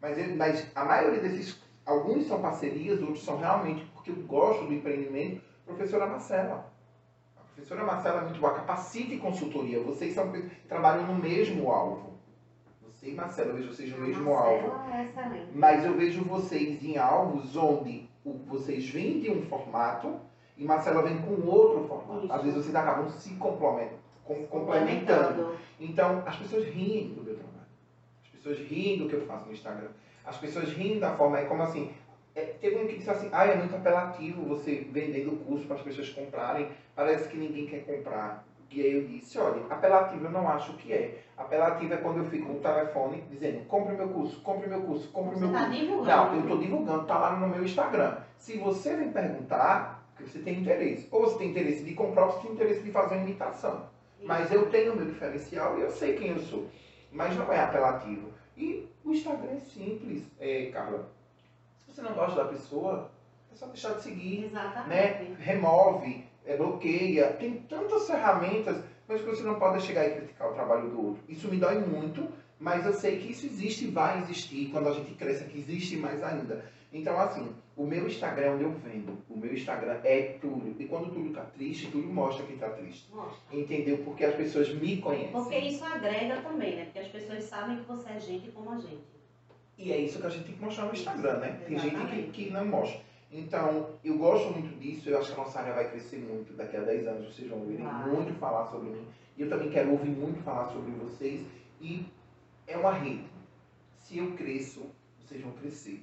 Mas, 0.00 0.18
eu- 0.18 0.36
mas 0.36 0.66
a 0.74 0.84
maioria 0.84 1.20
desses, 1.20 1.60
alguns 1.84 2.26
são 2.26 2.40
parcerias, 2.40 3.00
outros 3.00 3.24
são 3.24 3.38
realmente 3.38 3.84
porque 3.94 4.10
eu 4.10 4.16
gosto 4.16 4.66
do 4.66 4.74
empreendimento. 4.74 5.40
Professora 5.64 6.06
Marcela. 6.06 6.70
A 7.36 7.40
professora 7.54 7.84
Marcela 7.84 8.20
é 8.20 8.24
muito 8.24 8.40
boa. 8.40 8.54
Capacite 8.54 9.14
e 9.14 9.18
consultoria. 9.18 9.80
Vocês 9.82 10.14
são, 10.14 10.30
trabalham 10.68 11.06
no 11.06 11.14
mesmo 11.14 11.70
alvo. 11.70 12.14
Você 12.82 13.10
e 13.10 13.14
Marcela, 13.14 13.50
eu 13.50 13.56
vejo 13.56 13.72
vocês 13.74 13.90
no 13.90 13.98
mesmo 13.98 14.24
Marcela 14.32 14.74
alvo. 14.74 14.92
é 14.94 15.02
excelente. 15.04 15.46
Mas 15.52 15.84
eu 15.84 15.94
vejo 15.96 16.24
vocês 16.24 16.82
em 16.84 16.96
alvos 16.98 17.56
onde 17.56 18.08
vocês 18.46 18.88
vêm 18.88 19.20
de 19.20 19.30
um 19.30 19.42
formato 19.46 20.16
e 20.56 20.64
Marcela 20.64 21.02
vem 21.02 21.18
com 21.22 21.46
outro 21.46 21.84
formato. 21.88 22.24
Isso. 22.24 22.32
Às 22.32 22.42
vezes 22.42 22.56
vocês 22.62 22.74
acabam 22.74 23.08
se 23.10 23.34
complemen- 23.34 23.90
com- 24.24 24.46
complementando. 24.46 25.56
Então, 25.80 26.22
as 26.26 26.36
pessoas 26.36 26.64
riem 26.66 27.08
do 27.14 27.22
meu 27.22 27.34
trabalho. 27.34 27.55
As 28.46 28.52
pessoas 28.52 28.68
riem 28.68 28.98
do 28.98 29.08
que 29.08 29.14
eu 29.14 29.26
faço 29.26 29.46
no 29.46 29.52
Instagram. 29.52 29.88
As 30.24 30.36
pessoas 30.36 30.68
riem 30.70 31.00
da 31.00 31.14
forma, 31.16 31.40
é 31.40 31.46
como 31.46 31.62
assim, 31.64 31.92
é, 32.34 32.42
teve 32.60 32.76
um 32.76 32.86
que 32.86 32.96
disse 32.96 33.10
assim, 33.10 33.28
ah, 33.32 33.44
é 33.44 33.56
muito 33.56 33.74
apelativo 33.74 34.44
você 34.44 34.86
vendendo 34.92 35.32
o 35.32 35.36
curso 35.38 35.66
para 35.66 35.76
as 35.76 35.82
pessoas 35.82 36.10
comprarem, 36.10 36.68
parece 36.94 37.28
que 37.28 37.36
ninguém 37.36 37.66
quer 37.66 37.84
comprar. 37.84 38.46
E 38.70 38.80
aí 38.80 38.92
eu 38.94 39.08
disse, 39.08 39.36
olha, 39.38 39.64
apelativo 39.68 40.26
eu 40.26 40.30
não 40.30 40.48
acho 40.48 40.74
que 40.74 40.92
é. 40.92 41.18
Apelativo 41.36 41.94
é 41.94 41.96
quando 41.96 42.18
eu 42.18 42.24
fico 42.26 42.52
no 42.52 42.60
telefone 42.60 43.24
dizendo, 43.30 43.64
compre 43.66 43.94
o 43.94 43.96
meu 43.96 44.08
curso, 44.10 44.40
compre 44.42 44.66
o 44.66 44.70
meu 44.70 44.82
curso, 44.82 45.08
compre 45.08 45.34
o 45.34 45.38
Você 45.38 45.44
meu 45.44 45.52
tá 45.52 45.66
curso. 45.66 45.80
divulgando. 45.80 46.06
Não, 46.06 46.34
eu 46.34 46.40
estou 46.42 46.58
divulgando, 46.58 47.02
está 47.02 47.18
lá 47.18 47.36
no 47.36 47.48
meu 47.48 47.64
Instagram. 47.64 48.16
Se 48.36 48.58
você 48.58 48.94
vem 48.96 49.10
perguntar, 49.10 50.06
porque 50.14 50.30
você 50.30 50.38
tem 50.40 50.60
interesse. 50.60 51.08
Ou 51.10 51.22
você 51.22 51.38
tem 51.38 51.50
interesse 51.50 51.82
de 51.84 51.94
comprar, 51.94 52.26
ou 52.26 52.32
você 52.32 52.42
tem 52.42 52.52
interesse 52.52 52.82
de 52.82 52.90
fazer 52.92 53.16
uma 53.16 53.24
imitação. 53.24 53.86
Mas 54.22 54.52
eu 54.52 54.66
tenho 54.70 54.92
o 54.92 54.96
meu 54.96 55.06
diferencial 55.06 55.78
e 55.78 55.82
eu 55.82 55.90
sei 55.90 56.14
quem 56.14 56.28
eu 56.30 56.38
sou. 56.38 56.66
Mas 57.12 57.36
não 57.36 57.50
é 57.52 57.60
apelativo. 57.60 58.35
E 58.56 58.88
o 59.04 59.12
Instagram 59.12 59.52
é 59.52 59.60
simples, 59.60 60.24
é, 60.40 60.66
Carla. 60.66 61.08
Se 61.78 61.92
você 61.92 62.02
não 62.02 62.14
gosta 62.14 62.42
da 62.42 62.48
pessoa, 62.48 63.10
é 63.52 63.54
só 63.54 63.66
deixar 63.66 63.94
de 63.94 64.02
seguir, 64.02 64.50
né? 64.52 64.70
Exatamente. 64.70 65.42
Remove, 65.42 66.24
é, 66.44 66.56
bloqueia. 66.56 67.32
Tem 67.34 67.58
tantas 67.68 68.06
ferramentas, 68.06 68.82
mas 69.06 69.20
que 69.20 69.26
você 69.26 69.42
não 69.42 69.58
pode 69.58 69.82
chegar 69.82 70.06
e 70.06 70.16
criticar 70.16 70.50
o 70.50 70.54
trabalho 70.54 70.90
do 70.90 71.06
outro. 71.08 71.22
Isso 71.28 71.48
me 71.48 71.58
dói 71.58 71.78
muito, 71.78 72.28
mas 72.58 72.86
eu 72.86 72.94
sei 72.94 73.18
que 73.18 73.32
isso 73.32 73.46
existe 73.46 73.84
e 73.84 73.90
vai 73.90 74.18
existir. 74.22 74.70
Quando 74.70 74.88
a 74.88 74.92
gente 74.92 75.12
cresce 75.14 75.44
aqui, 75.44 75.58
existe 75.58 75.96
mais 75.96 76.22
ainda. 76.22 76.64
Então, 76.92 77.18
assim, 77.20 77.52
o 77.76 77.84
meu 77.84 78.06
Instagram 78.06 78.46
é 78.46 78.50
onde 78.50 78.64
eu 78.64 78.72
vendo. 78.72 79.18
O 79.28 79.36
meu 79.36 79.52
Instagram 79.52 80.00
é 80.02 80.38
Túlio. 80.40 80.74
E 80.78 80.84
quando 80.86 81.12
Túlio 81.12 81.32
tá 81.32 81.42
triste, 81.42 81.90
Túlio 81.90 82.08
mostra 82.08 82.46
quem 82.46 82.56
tá 82.56 82.70
triste. 82.70 83.12
Mostra. 83.12 83.36
Entendeu? 83.52 83.98
Porque 83.98 84.24
as 84.24 84.34
pessoas 84.34 84.72
me 84.74 84.96
conhecem. 84.98 85.32
Porque 85.32 85.58
isso 85.58 85.84
agrega 85.84 86.40
também, 86.40 86.76
né? 86.76 86.84
Porque 86.84 87.00
as 87.00 87.08
pessoas 87.08 87.44
sabem 87.44 87.78
que 87.78 87.84
você 87.84 88.08
é 88.10 88.20
gente 88.20 88.50
como 88.52 88.70
a 88.70 88.78
gente. 88.78 89.04
E 89.78 89.92
é 89.92 89.98
isso 89.98 90.18
que 90.20 90.26
a 90.26 90.30
gente 90.30 90.44
tem 90.46 90.54
que 90.54 90.64
mostrar 90.64 90.86
no 90.86 90.92
Instagram, 90.92 91.38
né? 91.38 91.60
Tem 91.66 91.78
gente 91.78 91.90
que, 91.90 91.96
Exatamente. 91.96 92.30
que 92.30 92.50
não 92.50 92.64
mostra. 92.64 93.00
Então, 93.30 93.90
eu 94.02 94.16
gosto 94.16 94.52
muito 94.52 94.78
disso, 94.78 95.10
eu 95.10 95.18
acho 95.18 95.34
que 95.34 95.40
a 95.40 95.44
nossa 95.44 95.60
área 95.60 95.74
vai 95.74 95.90
crescer 95.90 96.16
muito. 96.18 96.54
Daqui 96.54 96.76
a 96.76 96.80
10 96.80 97.06
anos 97.08 97.34
vocês 97.34 97.48
vão 97.48 97.58
ouvirem 97.58 97.84
Vai. 97.84 98.06
muito 98.08 98.32
falar 98.38 98.66
sobre 98.68 98.90
mim. 98.90 99.04
E 99.36 99.42
eu 99.42 99.50
também 99.50 99.68
quero 99.68 99.90
ouvir 99.90 100.08
muito 100.08 100.42
falar 100.42 100.68
sobre 100.68 100.92
vocês. 100.92 101.44
E 101.80 102.06
é 102.66 102.76
uma 102.76 102.92
rede. 102.92 103.24
Se 103.98 104.16
eu 104.16 104.32
cresço, 104.32 104.86
vocês 105.20 105.42
vão 105.42 105.52
crescer. 105.52 106.02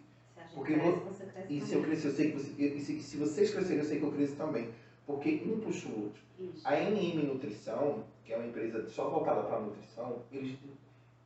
Porque 0.56 0.74
cresce, 0.74 1.00
vo- 1.00 1.12
você 1.12 1.26
cresce 1.26 1.54
E 1.54 1.62
se 1.62 1.74
eu 1.76 1.82
crescer, 1.82 2.08
eu 2.08 2.12
sei 2.12 2.32
que 2.32 2.40
você, 2.40 2.52
e 2.62 2.80
se, 2.80 3.00
se 3.02 3.18
vocês 3.18 3.50
crescerem, 3.54 3.80
eu 3.80 3.86
sei 3.86 3.98
que 4.00 4.04
eu 4.06 4.12
cresço 4.12 4.36
também. 4.36 4.68
Porque 5.06 5.42
um 5.46 5.60
puxa 5.60 5.88
o 5.90 6.04
outro. 6.04 6.22
Isso. 6.40 6.68
A 6.68 6.76
NM 6.76 7.24
Nutrição, 7.26 8.02
que 8.24 8.32
é 8.34 8.36
uma 8.38 8.46
empresa 8.46 8.88
só 8.88 9.08
voltada 9.10 9.44
para 9.44 9.60
nutrição, 9.60 10.18
eles, 10.32 10.56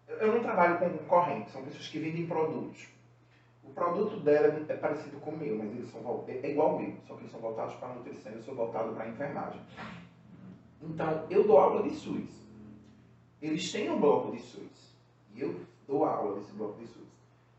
eu 0.07 0.31
não 0.31 0.41
trabalho 0.41 0.79
com 0.79 0.89
concorrente, 0.89 1.49
são 1.49 1.61
pessoas 1.61 1.87
que 1.87 1.99
vendem 1.99 2.25
produtos. 2.25 2.87
O 3.63 3.69
produto 3.69 4.17
dela 4.17 4.47
é 4.67 4.73
parecido 4.73 5.17
com 5.17 5.31
o 5.31 5.35
meu, 5.35 5.55
mas 5.55 5.71
eles 5.73 5.87
são 5.89 6.23
é, 6.27 6.39
é 6.43 6.49
igual 6.51 6.71
ao 6.71 6.77
meu, 6.77 6.91
só 7.05 7.13
que 7.13 7.21
eles 7.21 7.31
são 7.31 7.39
voltados 7.39 7.75
para 7.75 7.89
a 7.89 7.93
nutrição 7.93 8.31
e 8.31 8.35
eu 8.35 8.41
sou 8.41 8.55
voltado 8.55 8.91
para 8.91 9.03
a 9.03 9.07
enfermagem. 9.07 9.59
Então, 10.81 11.25
eu 11.29 11.45
dou 11.45 11.57
aula 11.57 11.81
de 11.81 11.91
SUS. 11.91 12.47
Eles 13.41 13.71
têm 13.71 13.89
um 13.89 13.99
bloco 13.99 14.29
de 14.29 14.39
SUS. 14.39 14.95
E 15.35 15.41
eu 15.41 15.53
dou 15.87 16.03
aula 16.05 16.33
desse 16.33 16.53
bloco 16.53 16.77
de 16.77 16.85
SUS. 16.87 17.16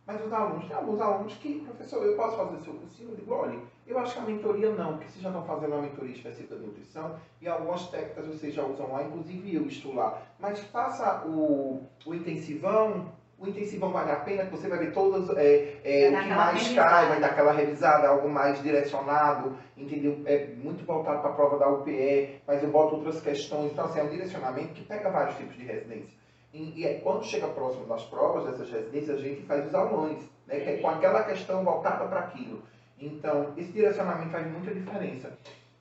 Mas 0.09 0.25
os 0.25 0.33
alunos, 0.33 0.67
tem 0.67 0.75
alguns 0.75 1.01
alunos 1.03 1.35
que, 1.35 1.61
professor, 1.61 2.03
eu 2.03 2.17
posso 2.17 2.35
fazer 2.39 2.59
seu 2.63 2.73
cursinho? 2.73 3.11
Eu 3.11 3.17
digo, 3.17 3.35
olha, 3.35 3.59
eu 3.87 3.99
acho 3.99 4.15
que 4.15 4.21
a 4.21 4.23
mentoria 4.23 4.71
não, 4.71 4.95
porque 4.95 5.11
vocês 5.11 5.23
já 5.23 5.29
estão 5.29 5.45
fazendo 5.45 5.73
uma 5.75 5.83
mentoria 5.83 6.15
específica 6.15 6.57
de 6.57 6.65
nutrição 6.65 7.17
e 7.43 7.47
algumas 7.47 7.89
técnicas 7.89 8.27
vocês 8.27 8.55
já 8.55 8.65
usam 8.65 8.91
lá, 8.91 9.03
inclusive 9.03 9.55
eu 9.55 9.67
estou 9.67 9.95
lá. 9.95 10.23
Mas 10.41 10.61
faça 10.61 11.27
o, 11.27 11.83
o 12.07 12.15
intensivão, 12.15 13.13
o 13.39 13.47
intensivão 13.47 13.93
vale 13.93 14.11
a 14.11 14.17
pena, 14.17 14.47
que 14.47 14.51
você 14.51 14.67
vai 14.67 14.79
ver 14.79 14.95
todas, 14.95 15.29
é, 15.37 15.77
é, 15.85 16.09
o 16.09 16.23
que 16.23 16.29
mais 16.31 16.63
revisada. 16.63 16.89
cai, 16.89 17.09
vai 17.09 17.21
dar 17.21 17.27
aquela 17.27 17.53
revisada, 17.53 18.09
algo 18.09 18.31
mais 18.31 18.63
direcionado, 18.63 19.59
entendeu? 19.77 20.23
É 20.25 20.47
muito 20.57 20.87
voltado 20.87 21.21
para 21.21 21.33
a 21.33 21.35
prova 21.35 21.59
da 21.59 21.69
UPE, 21.69 22.41
mas 22.47 22.63
eu 22.63 22.71
boto 22.71 22.97
outras 22.97 23.21
questões. 23.21 23.73
Então, 23.73 23.85
assim, 23.85 24.01
é 24.01 24.05
um 24.05 24.09
direcionamento 24.09 24.73
que 24.73 24.85
pega 24.87 25.11
vários 25.11 25.37
tipos 25.37 25.55
de 25.55 25.67
residência. 25.67 26.17
E, 26.53 26.85
e 26.85 27.01
quando 27.01 27.25
chega 27.25 27.49
próximo 27.49 27.87
das 27.87 28.05
provas 28.05 28.51
dessas 28.51 28.71
residências, 28.71 29.19
a 29.19 29.23
gente 29.23 29.43
faz 29.43 29.67
os 29.67 29.75
aulões, 29.75 30.23
né, 30.47 30.61
que 30.61 30.71
é 30.71 30.77
com 30.79 30.89
aquela 30.89 31.23
questão 31.25 31.65
voltada 31.65 32.07
para 32.07 32.21
aquilo. 32.21 32.63
Então, 32.99 33.53
esse 33.57 33.71
direcionamento 33.71 34.31
faz 34.31 34.51
muita 34.51 34.75
diferença. 34.75 35.37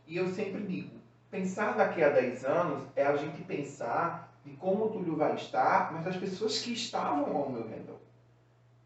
E 0.06 0.18
eu 0.18 0.28
sempre 0.28 0.62
digo, 0.64 0.92
pensar 1.32 1.76
daqui 1.76 2.04
a 2.04 2.10
10 2.10 2.46
anos 2.46 2.84
é 2.96 3.06
a 3.06 3.16
gente 3.16 3.42
pensar 3.44 4.32
de 4.46 4.54
como 4.56 4.86
o 4.86 4.90
Túlio 4.90 5.16
vai 5.16 5.36
estar, 5.36 5.92
mas 5.94 6.08
as 6.08 6.18
pessoas 6.18 6.60
que 6.62 6.74
estavam 6.74 7.36
ao 7.36 7.50
meu 7.50 7.68
redor. 7.68 7.98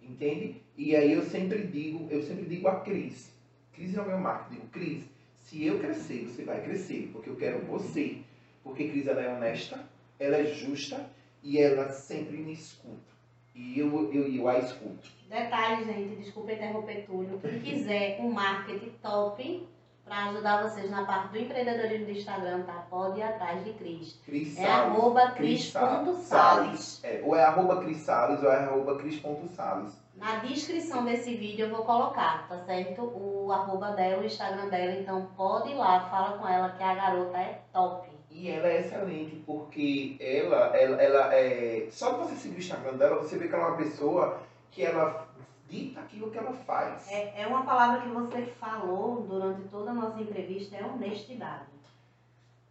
Entende? 0.02 0.62
E 0.78 0.96
aí 0.96 1.14
eu 1.14 1.24
sempre 1.24 1.68
digo, 1.68 2.08
eu 2.10 2.22
sempre 2.24 2.46
digo 2.46 2.68
a 2.68 2.80
Cris, 2.80 3.32
Cris 3.74 3.96
é 3.96 4.02
o 4.02 4.06
meu 4.06 4.18
marketing, 4.18 4.68
Cris, 4.68 5.04
se 5.34 5.66
eu 5.66 5.80
crescer, 5.80 6.26
você 6.26 6.44
vai 6.44 6.62
crescer, 6.62 7.10
porque 7.12 7.30
eu 7.30 7.36
quero 7.36 7.66
você. 7.66 8.20
Porque 8.64 8.88
Cris 8.90 9.08
ela 9.08 9.22
é 9.22 9.36
honesta, 9.36 9.84
ela 10.20 10.38
é 10.38 10.46
justa 10.46 11.10
e 11.44 11.60
ela 11.60 11.90
sempre 11.90 12.38
me 12.38 12.54
escuta. 12.54 13.12
E 13.54 13.80
eu, 13.80 14.14
eu, 14.14 14.34
eu 14.34 14.48
a 14.48 14.60
escuto. 14.60 15.10
Detalhe, 15.30 15.86
gente, 15.86 16.16
desculpa 16.22 16.54
interromper 16.54 17.06
Túlio. 17.06 17.40
Quem 17.40 17.60
quiser 17.60 18.20
um 18.20 18.32
marketing 18.32 18.92
top 19.02 19.68
para 20.06 20.26
ajudar 20.26 20.64
vocês 20.64 20.90
na 20.92 21.06
parte 21.06 21.30
do 21.30 21.38
empreendedorismo 21.38 22.06
do 22.06 22.12
Instagram, 22.12 22.64
tá? 22.64 22.86
Pode 22.90 23.20
ir 23.20 23.24
atrás 23.24 23.64
de 23.64 23.72
Cris. 23.74 24.20
Cris 24.26 24.58
é 24.58 24.70
arroba 24.70 25.32
cris.sales. 25.32 27.00
É, 27.04 27.22
ou 27.24 27.36
é 27.36 27.44
arroba 27.44 27.82
Cris 27.82 27.98
Salles 28.00 28.44
ou 28.44 28.52
é 28.52 28.58
arroba 28.58 28.98
cris.sales. 28.98 30.02
Na 30.16 30.36
descrição 30.40 31.06
desse 31.06 31.34
vídeo 31.36 31.68
eu 31.68 31.76
vou 31.76 31.86
colocar, 31.86 32.48
tá 32.48 32.58
certo? 32.66 33.04
O 33.04 33.52
arroba 33.52 33.92
dela, 33.92 34.22
o 34.22 34.26
Instagram 34.26 34.68
dela. 34.68 35.00
Então 35.00 35.30
pode 35.38 35.70
ir 35.70 35.76
lá, 35.76 36.02
fala 36.10 36.38
com 36.38 36.48
ela 36.48 36.70
que 36.72 36.84
a 36.84 36.94
garota 36.94 37.38
é 37.38 37.62
top. 37.72 38.11
E 38.32 38.50
ela 38.50 38.68
é 38.68 38.80
excelente, 38.80 39.44
porque 39.46 40.16
ela, 40.20 40.76
ela, 40.76 41.02
ela 41.02 41.36
é. 41.36 41.88
Só 41.92 42.14
de 42.14 42.18
você 42.20 42.36
seguir 42.36 42.56
o 42.56 42.60
Instagram 42.60 42.98
dela, 42.98 43.22
você 43.22 43.38
vê 43.38 43.48
que 43.48 43.54
ela 43.54 43.66
é 43.66 43.68
uma 43.68 43.78
pessoa 43.78 44.42
que 44.72 44.84
ela 44.84 45.28
dita 45.68 46.00
aquilo 46.00 46.32
que 46.32 46.38
ela 46.38 46.54
faz. 46.54 47.10
É, 47.12 47.42
é 47.42 47.48
uma 47.48 47.64
palavra 47.64 48.02
que 48.02 48.10
você 48.10 48.46
falou 48.60 49.22
durante 49.24 49.68
toda 49.68 49.92
a 49.92 49.94
nossa 49.94 50.20
entrevista, 50.20 50.78
é 50.78 50.84
honestidade. 50.84 51.66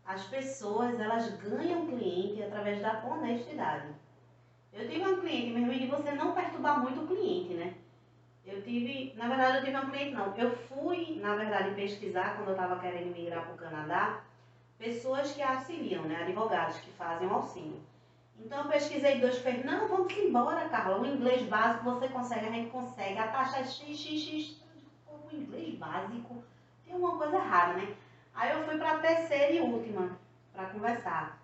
As 0.04 0.24
pessoas, 0.24 0.98
elas 0.98 1.30
ganham 1.36 1.86
cliente 1.86 2.42
através 2.42 2.80
da 2.80 3.04
honestidade. 3.06 3.88
Eu 4.72 4.88
tive 4.88 5.00
uma 5.00 5.20
cliente, 5.20 5.52
meu 5.52 5.72
irmão, 5.72 5.78
de 5.78 5.86
você 5.86 6.12
não 6.12 6.34
perturbar 6.34 6.80
muito 6.80 7.02
o 7.02 7.06
cliente, 7.06 7.54
né? 7.54 7.74
Eu 8.46 8.62
tive, 8.62 9.12
na 9.16 9.28
verdade, 9.28 9.58
eu 9.58 9.64
tive 9.64 9.76
uma 9.76 9.90
cliente, 9.90 10.14
não. 10.14 10.36
Eu 10.36 10.50
fui, 10.50 11.18
na 11.20 11.36
verdade, 11.36 11.74
pesquisar 11.74 12.36
quando 12.36 12.48
eu 12.48 12.54
estava 12.54 12.80
querendo 12.80 13.12
migrar 13.12 13.44
para 13.44 13.54
o 13.54 13.58
Canadá 13.58 14.22
pessoas 14.80 15.32
que 15.32 15.42
auxiliam, 15.42 16.02
né? 16.04 16.22
Advogados 16.22 16.78
que 16.78 16.90
fazem 16.92 17.28
o 17.28 17.34
auxílio. 17.34 17.78
Então 18.38 18.62
eu 18.62 18.70
pesquisei 18.70 19.20
dois, 19.20 19.38
falei, 19.38 19.62
não, 19.62 19.86
vamos 19.86 20.12
embora, 20.16 20.68
Carla. 20.70 20.98
O 20.98 21.06
inglês 21.06 21.42
básico 21.42 21.84
você 21.84 22.08
consegue, 22.08 22.46
a 22.46 22.50
gente 22.50 22.70
consegue. 22.70 23.18
A 23.18 23.28
taxa 23.28 23.58
é 23.58 23.64
XXX. 23.64 24.58
O 25.06 25.36
inglês 25.36 25.74
básico 25.74 26.42
tem 26.84 26.94
uma 26.94 27.18
coisa 27.18 27.36
errada, 27.36 27.74
né? 27.74 27.94
Aí 28.34 28.52
eu 28.52 28.64
fui 28.64 28.78
para 28.78 28.92
a 28.92 28.98
terceira 29.00 29.52
e 29.52 29.60
última 29.60 30.18
para 30.54 30.70
conversar. 30.70 31.38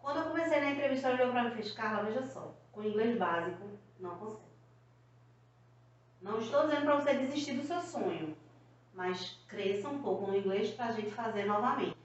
Quando 0.00 0.18
eu 0.18 0.24
comecei 0.24 0.60
na 0.60 0.72
entrevista, 0.72 1.08
ela 1.08 1.20
olhou 1.20 1.32
para 1.32 1.44
mim 1.44 1.50
e 1.50 1.54
fez, 1.54 1.72
Carla, 1.72 2.02
veja 2.02 2.26
só, 2.26 2.52
com 2.72 2.82
inglês 2.82 3.16
básico 3.16 3.68
não 4.00 4.16
consegue. 4.16 4.50
Não 6.20 6.38
estou 6.38 6.66
dizendo 6.66 6.84
para 6.84 6.96
você 6.96 7.14
desistir 7.14 7.52
do 7.52 7.62
seu 7.62 7.80
sonho, 7.80 8.36
mas 8.92 9.38
cresça 9.46 9.88
um 9.88 10.02
pouco 10.02 10.26
no 10.26 10.36
inglês 10.36 10.70
para 10.72 10.86
a 10.86 10.92
gente 10.92 11.12
fazer 11.12 11.44
novamente. 11.44 11.96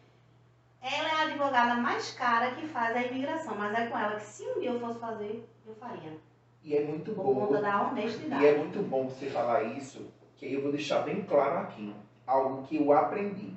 Ela 0.85 1.09
é 1.09 1.11
a 1.15 1.21
advogada 1.23 1.81
mais 1.81 2.11
cara 2.11 2.53
que 2.53 2.67
faz 2.67 2.95
a 2.95 3.01
imigração, 3.01 3.55
mas 3.55 3.73
é 3.73 3.87
com 3.87 3.97
ela 3.97 4.19
que 4.19 4.25
se 4.25 4.43
um 4.43 4.59
dia 4.59 4.69
eu 4.69 4.79
fosse 4.79 4.99
fazer, 4.99 5.49
eu 5.65 5.73
faria. 5.73 6.15
E 6.61 6.77
é 6.77 6.83
muito 6.83 7.11
Por 7.11 7.23
bom. 7.23 7.33
Por 7.33 7.47
conta 7.47 7.61
da 7.63 7.87
honestidade. 7.87 8.43
E 8.43 8.45
é 8.45 8.55
muito 8.55 8.83
bom 8.87 9.09
você 9.09 9.27
falar 9.31 9.63
isso, 9.63 10.11
que 10.37 10.53
eu 10.53 10.61
vou 10.61 10.71
deixar 10.71 11.01
bem 11.01 11.23
claro 11.23 11.57
aqui. 11.57 11.95
Algo 12.27 12.67
que 12.67 12.75
eu 12.75 12.93
aprendi. 12.93 13.55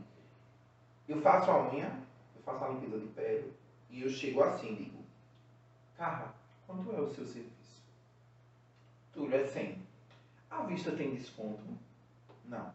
Eu 1.07 1.21
faço 1.21 1.51
a 1.51 1.71
unha, 1.71 1.93
eu 2.35 2.43
faço 2.43 2.65
a 2.65 2.69
limpeza 2.69 2.99
de 2.99 3.07
pele, 3.09 3.53
e 3.91 4.03
eu 4.03 4.09
chego 4.09 4.43
assim, 4.43 4.75
digo, 4.75 5.05
Carla, 5.99 6.35
quanto 6.67 6.91
é 6.93 7.01
o 7.01 7.11
seu 7.11 7.27
serviço? 7.27 7.83
Túlio 9.13 9.37
é 9.37 9.47
100. 9.47 9.83
A 10.51 10.63
vista 10.63 10.93
tem 10.93 11.15
desconto? 11.15 11.63
Não. 12.47 12.73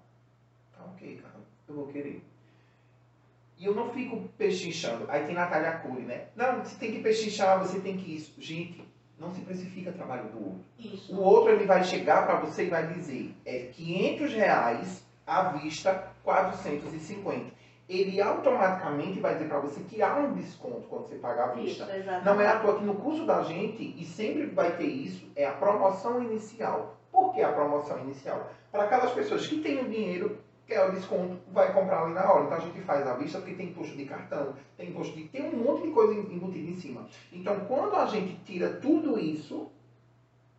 Tá 0.77 0.85
ok, 0.93 1.19
Carla, 1.21 1.43
eu 1.67 1.73
vou 1.73 1.87
querer. 1.87 2.23
E 3.63 3.65
eu 3.65 3.73
não 3.73 3.91
fico 3.91 4.27
pechinchando. 4.37 5.05
Aí 5.07 5.23
tem 5.23 5.33
Natália 5.33 5.77
Cury, 5.77 6.01
né? 6.01 6.25
Não, 6.35 6.59
você 6.59 6.75
tem 6.77 6.91
que 6.91 6.99
pechinchar, 6.99 7.59
você 7.59 7.79
tem 7.79 7.95
que 7.95 8.13
isso. 8.13 8.33
Gente, 8.37 8.85
não 9.17 9.31
se 9.31 9.39
precifica 9.39 9.93
trabalho 9.93 10.27
do 10.31 10.37
outro. 10.37 10.65
Isso. 10.77 11.15
O 11.15 11.21
outro 11.23 11.53
ele 11.53 11.65
vai 11.65 11.81
chegar 11.85 12.25
para 12.25 12.41
você 12.41 12.65
e 12.65 12.69
vai 12.69 12.85
dizer, 12.87 13.33
é 13.45 13.67
500 13.71 14.33
reais 14.33 15.07
à 15.25 15.43
vista, 15.43 16.11
450. 16.25 17.53
Ele 17.87 18.21
automaticamente 18.21 19.21
vai 19.21 19.35
dizer 19.35 19.47
para 19.47 19.61
você 19.61 19.79
que 19.83 20.01
há 20.01 20.13
um 20.13 20.33
desconto 20.33 20.85
quando 20.89 21.07
você 21.07 21.15
paga 21.15 21.45
à 21.45 21.47
vista. 21.53 21.85
Isso, 21.85 22.25
não 22.25 22.41
é 22.41 22.47
à 22.47 22.59
toa 22.59 22.79
que 22.79 22.83
no 22.83 22.95
curso 22.95 23.25
da 23.25 23.43
gente, 23.43 23.95
e 23.97 24.03
sempre 24.03 24.47
vai 24.47 24.75
ter 24.75 24.87
isso, 24.87 25.25
é 25.37 25.45
a 25.45 25.53
promoção 25.53 26.21
inicial. 26.21 26.97
Por 27.09 27.33
que 27.33 27.41
a 27.41 27.53
promoção 27.53 27.97
inicial? 27.99 28.51
Para 28.73 28.83
aquelas 28.83 29.13
pessoas 29.13 29.47
que 29.47 29.61
têm 29.61 29.79
o 29.79 29.89
dinheiro 29.89 30.42
quer 30.67 30.87
o 30.87 30.91
desconto, 30.91 31.37
vai 31.51 31.73
comprar 31.73 32.03
ali 32.03 32.13
na 32.13 32.31
hora. 32.31 32.45
Então 32.45 32.57
a 32.57 32.61
gente 32.61 32.79
faz 32.81 33.05
à 33.07 33.13
vista 33.15 33.39
porque 33.39 33.55
tem 33.55 33.67
imposto 33.67 33.95
de 33.95 34.05
cartão, 34.05 34.53
tem 34.77 34.89
imposto 34.89 35.15
de. 35.15 35.27
tem 35.27 35.49
um 35.49 35.63
monte 35.63 35.87
de 35.87 35.91
coisa 35.91 36.13
embutida 36.13 36.69
em 36.69 36.75
cima. 36.75 37.07
Então 37.31 37.59
quando 37.61 37.95
a 37.95 38.05
gente 38.05 38.35
tira 38.45 38.69
tudo 38.69 39.19
isso, 39.19 39.69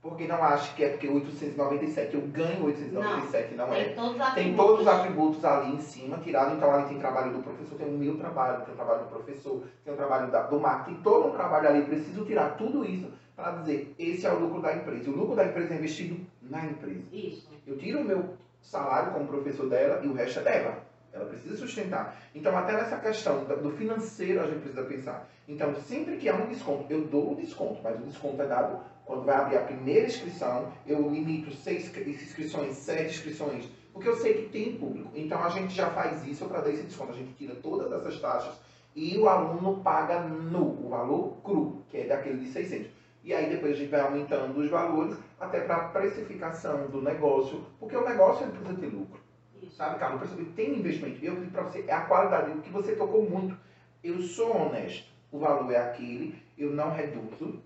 porque 0.04 0.26
não 0.26 0.44
acho 0.44 0.74
que 0.74 0.84
é 0.84 0.90
porque 0.90 1.08
897 1.08 2.14
eu 2.14 2.20
ganho 2.22 2.64
897, 2.66 3.54
não, 3.54 3.66
não 3.66 3.74
é. 3.74 3.84
Tem 3.84 3.94
todos, 3.94 4.34
tem 4.34 4.54
todos 4.54 4.80
os 4.82 4.86
atributos 4.86 5.44
ali 5.44 5.74
em 5.74 5.80
cima, 5.80 6.18
tirado. 6.18 6.54
Então 6.54 6.70
ali 6.70 6.88
tem 6.88 6.98
trabalho 6.98 7.32
do 7.32 7.42
professor, 7.42 7.78
tem 7.78 7.88
o 7.88 7.98
meu 7.98 8.16
trabalho, 8.18 8.64
tem 8.64 8.74
o 8.74 8.76
trabalho 8.76 9.04
do 9.04 9.08
professor, 9.08 9.62
tem 9.82 9.94
o 9.94 9.96
trabalho 9.96 10.30
da, 10.30 10.42
do 10.42 10.60
marketing, 10.60 10.94
tem 10.94 11.02
todo 11.02 11.28
um 11.28 11.32
trabalho 11.32 11.68
ali. 11.68 11.82
Preciso 11.86 12.24
tirar 12.26 12.50
tudo 12.56 12.84
isso 12.84 13.10
para 13.34 13.52
dizer, 13.52 13.94
esse 13.98 14.26
é 14.26 14.32
o 14.32 14.38
lucro 14.38 14.60
da 14.60 14.76
empresa. 14.76 15.10
O 15.10 15.16
lucro 15.16 15.34
da 15.34 15.46
empresa 15.46 15.72
é 15.72 15.78
investido 15.78 16.20
na 16.42 16.66
empresa. 16.66 17.02
Isso. 17.10 17.48
Eu 17.66 17.78
tiro 17.78 18.00
o 18.00 18.04
meu 18.04 18.36
salário 18.64 19.12
como 19.12 19.26
professor 19.26 19.68
dela 19.68 20.00
e 20.02 20.08
o 20.08 20.14
resto 20.14 20.40
é 20.40 20.42
dela. 20.42 20.82
Ela 21.12 21.26
precisa 21.26 21.56
sustentar. 21.56 22.20
Então, 22.34 22.56
até 22.56 22.72
nessa 22.72 22.96
questão 22.96 23.44
do 23.44 23.70
financeiro, 23.70 24.40
a 24.40 24.46
gente 24.46 24.60
precisa 24.60 24.82
pensar. 24.82 25.28
Então, 25.46 25.72
sempre 25.76 26.16
que 26.16 26.28
há 26.28 26.34
um 26.34 26.48
desconto, 26.48 26.92
eu 26.92 27.06
dou 27.06 27.32
o 27.32 27.36
desconto, 27.36 27.80
mas 27.84 28.00
o 28.00 28.02
desconto 28.02 28.42
é 28.42 28.46
dado 28.46 28.80
quando 29.04 29.24
vai 29.24 29.36
abrir 29.36 29.58
a 29.58 29.60
primeira 29.60 30.06
inscrição. 30.06 30.72
Eu 30.84 31.08
limito 31.08 31.52
seis 31.52 31.96
inscrições, 31.96 32.76
sete 32.78 33.14
inscrições, 33.14 33.68
porque 33.92 34.08
eu 34.08 34.16
sei 34.16 34.34
que 34.34 34.48
tem 34.48 34.76
público. 34.76 35.12
Então, 35.14 35.44
a 35.44 35.50
gente 35.50 35.72
já 35.72 35.88
faz 35.90 36.26
isso 36.26 36.46
para 36.46 36.62
dar 36.62 36.70
esse 36.70 36.82
desconto. 36.82 37.12
A 37.12 37.16
gente 37.16 37.32
tira 37.34 37.54
todas 37.54 37.92
essas 37.92 38.18
taxas 38.18 38.54
e 38.96 39.16
o 39.18 39.28
aluno 39.28 39.82
paga 39.82 40.20
no, 40.20 40.86
o 40.86 40.88
valor 40.88 41.36
cru, 41.42 41.84
que 41.90 41.98
é 41.98 42.06
daquele 42.06 42.38
de 42.38 42.50
600. 42.50 42.90
E 43.24 43.32
aí 43.32 43.48
depois 43.48 43.72
a 43.72 43.76
gente 43.76 43.90
vai 43.90 44.00
aumentando 44.00 44.60
os 44.60 44.68
valores 44.68 45.16
até 45.40 45.60
para 45.60 45.76
a 45.76 45.88
precificação 45.88 46.88
do 46.88 47.00
negócio, 47.00 47.64
porque 47.80 47.96
o 47.96 48.04
negócio 48.06 48.46
precisa 48.48 48.74
ter 48.74 48.86
lucro. 48.88 49.18
Isso. 49.62 49.76
Sabe, 49.76 49.98
Carlos? 49.98 50.28
Tem 50.54 50.78
investimento. 50.78 51.24
Eu 51.24 51.36
digo 51.36 51.50
para 51.50 51.62
você, 51.62 51.84
é 51.88 51.92
a 51.92 52.02
qualidade, 52.02 52.50
o 52.50 52.60
que 52.60 52.70
você 52.70 52.94
tocou 52.94 53.28
muito. 53.28 53.56
Eu 54.02 54.20
sou 54.20 54.54
honesto. 54.54 55.08
O 55.32 55.38
valor 55.38 55.72
é 55.72 55.78
aquele, 55.78 56.34
eu 56.56 56.70
não 56.70 56.90
reduzo, 56.90 57.60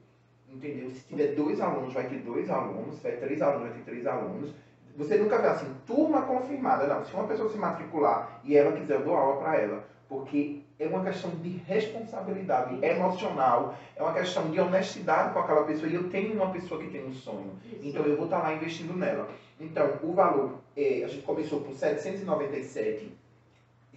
entendeu? 0.49 0.91
Se 0.91 1.07
tiver 1.09 1.35
dois 1.35 1.61
alunos, 1.61 1.93
vai 1.93 2.09
ter 2.09 2.21
dois 2.21 2.49
alunos, 2.49 2.95
se 2.95 3.01
tiver 3.03 3.17
três 3.19 3.43
alunos, 3.43 3.69
vai 3.69 3.79
ter 3.79 3.85
três 3.85 4.07
alunos. 4.07 4.55
Você 4.99 5.17
nunca 5.17 5.39
vê 5.39 5.47
assim, 5.47 5.73
turma 5.87 6.23
confirmada. 6.23 6.87
Não, 6.89 7.05
se 7.05 7.15
uma 7.15 7.29
pessoa 7.29 7.49
se 7.49 7.57
matricular 7.57 8.41
e 8.43 8.57
ela 8.57 8.73
quiser, 8.73 8.97
eu 8.97 9.05
dou 9.05 9.17
aula 9.17 9.41
para 9.41 9.57
ela. 9.57 9.85
Porque 10.09 10.61
é 10.79 10.87
uma 10.87 11.05
questão 11.05 11.31
de 11.31 11.51
responsabilidade 11.67 12.85
emocional, 12.85 13.77
é 13.95 14.03
uma 14.03 14.13
questão 14.13 14.51
de 14.51 14.59
honestidade 14.59 15.33
com 15.33 15.39
aquela 15.39 15.65
pessoa. 15.65 15.89
E 15.89 15.95
eu 15.95 16.11
tenho 16.11 16.35
uma 16.35 16.51
pessoa 16.51 16.81
que 16.83 16.91
tem 16.91 17.07
um 17.07 17.13
sonho, 17.13 17.53
então 17.83 18.03
eu 18.05 18.17
vou 18.17 18.25
estar 18.25 18.39
lá 18.39 18.53
investindo 18.55 18.97
nela. 18.97 19.29
Então, 19.61 19.99
o 20.03 20.13
valor, 20.13 20.55
é, 20.77 21.03
a 21.05 21.09
gente 21.09 21.23
começou 21.23 21.61
com 21.61 21.75
797 21.75 23.13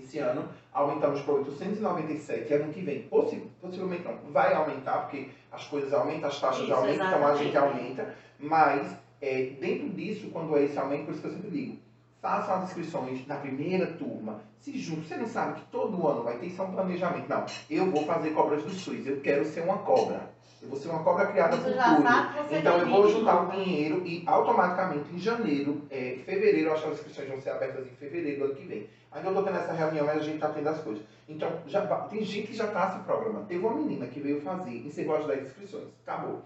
esse 0.03 0.19
ano, 0.19 0.49
aumentamos 0.73 1.21
para 1.21 1.33
897, 1.35 2.53
ano 2.53 2.73
que 2.73 2.81
vem, 2.81 3.03
possi 3.03 3.37
possivelmente 3.61 4.03
não, 4.03 4.31
vai 4.31 4.53
aumentar, 4.53 5.03
porque 5.03 5.29
as 5.51 5.65
coisas 5.67 5.93
aumentam, 5.93 6.29
as 6.29 6.39
taxas 6.39 6.63
Isso, 6.63 6.73
aumentam, 6.73 7.07
então 7.07 7.27
a 7.27 7.35
gente 7.35 7.49
exatamente. 7.49 7.79
aumenta, 7.79 8.15
mas 8.39 8.97
é, 9.21 9.51
dentro 9.59 9.89
disso, 9.89 10.29
quando 10.31 10.57
é 10.57 10.63
esse 10.63 10.77
aumento, 10.77 11.05
por 11.05 11.11
isso 11.13 11.21
que 11.21 11.27
eu 11.27 11.33
sempre 11.33 11.51
digo, 11.51 11.77
façam 12.21 12.55
as 12.55 12.63
inscrições 12.65 13.25
na 13.27 13.35
primeira 13.35 13.87
turma, 13.87 14.41
se 14.59 14.77
junte, 14.77 15.07
você 15.07 15.17
não 15.17 15.27
sabe 15.27 15.59
que 15.59 15.65
todo 15.71 16.07
ano 16.07 16.23
vai 16.23 16.37
ter 16.37 16.47
isso 16.47 16.61
é 16.61 16.65
um 16.65 16.71
planejamento, 16.71 17.29
não, 17.29 17.45
eu 17.69 17.89
vou 17.89 18.03
fazer 18.05 18.31
cobras 18.31 18.63
do 18.63 18.69
SUS, 18.69 19.05
eu 19.07 19.21
quero 19.21 19.45
ser 19.45 19.61
uma 19.61 19.79
cobra, 19.79 20.29
eu 20.61 20.69
vou 20.69 20.77
ser 20.77 20.89
uma 20.89 21.03
cobra 21.03 21.25
criada 21.27 21.57
por 21.57 21.63
você 21.63 22.57
Então 22.57 22.77
eu 22.77 22.87
vou 22.87 23.09
juntar 23.09 23.49
o 23.49 23.53
ir. 23.53 23.63
dinheiro 23.63 24.05
e 24.05 24.23
automaticamente 24.27 25.13
em 25.13 25.17
janeiro, 25.17 25.81
é, 25.89 26.19
fevereiro, 26.23 26.71
acho 26.71 26.83
que 26.83 26.89
as 26.89 26.97
inscrições 26.97 27.29
vão 27.29 27.41
ser 27.41 27.49
abertas 27.49 27.87
em 27.87 27.95
fevereiro 27.95 28.39
do 28.39 28.45
ano 28.45 28.55
que 28.55 28.65
vem. 28.65 28.87
Ainda 29.11 29.27
eu 29.27 29.31
estou 29.31 29.43
tendo 29.43 29.57
essa 29.57 29.73
reunião, 29.73 30.05
mas 30.05 30.17
a 30.17 30.23
gente 30.23 30.35
está 30.35 30.49
tendo 30.49 30.69
as 30.69 30.79
coisas. 30.81 31.03
Então, 31.27 31.51
já, 31.67 31.85
tem 31.85 32.23
gente 32.23 32.47
que 32.47 32.53
já 32.53 32.65
está 32.65 32.91
se 32.91 32.99
programando. 33.03 33.45
Teve 33.45 33.65
uma 33.65 33.75
menina 33.75 34.05
que 34.05 34.19
veio 34.19 34.39
fazer, 34.41 34.71
encerrou 34.85 35.17
as 35.17 35.25
10 35.25 35.47
inscrições, 35.47 35.87
acabou. 36.05 36.43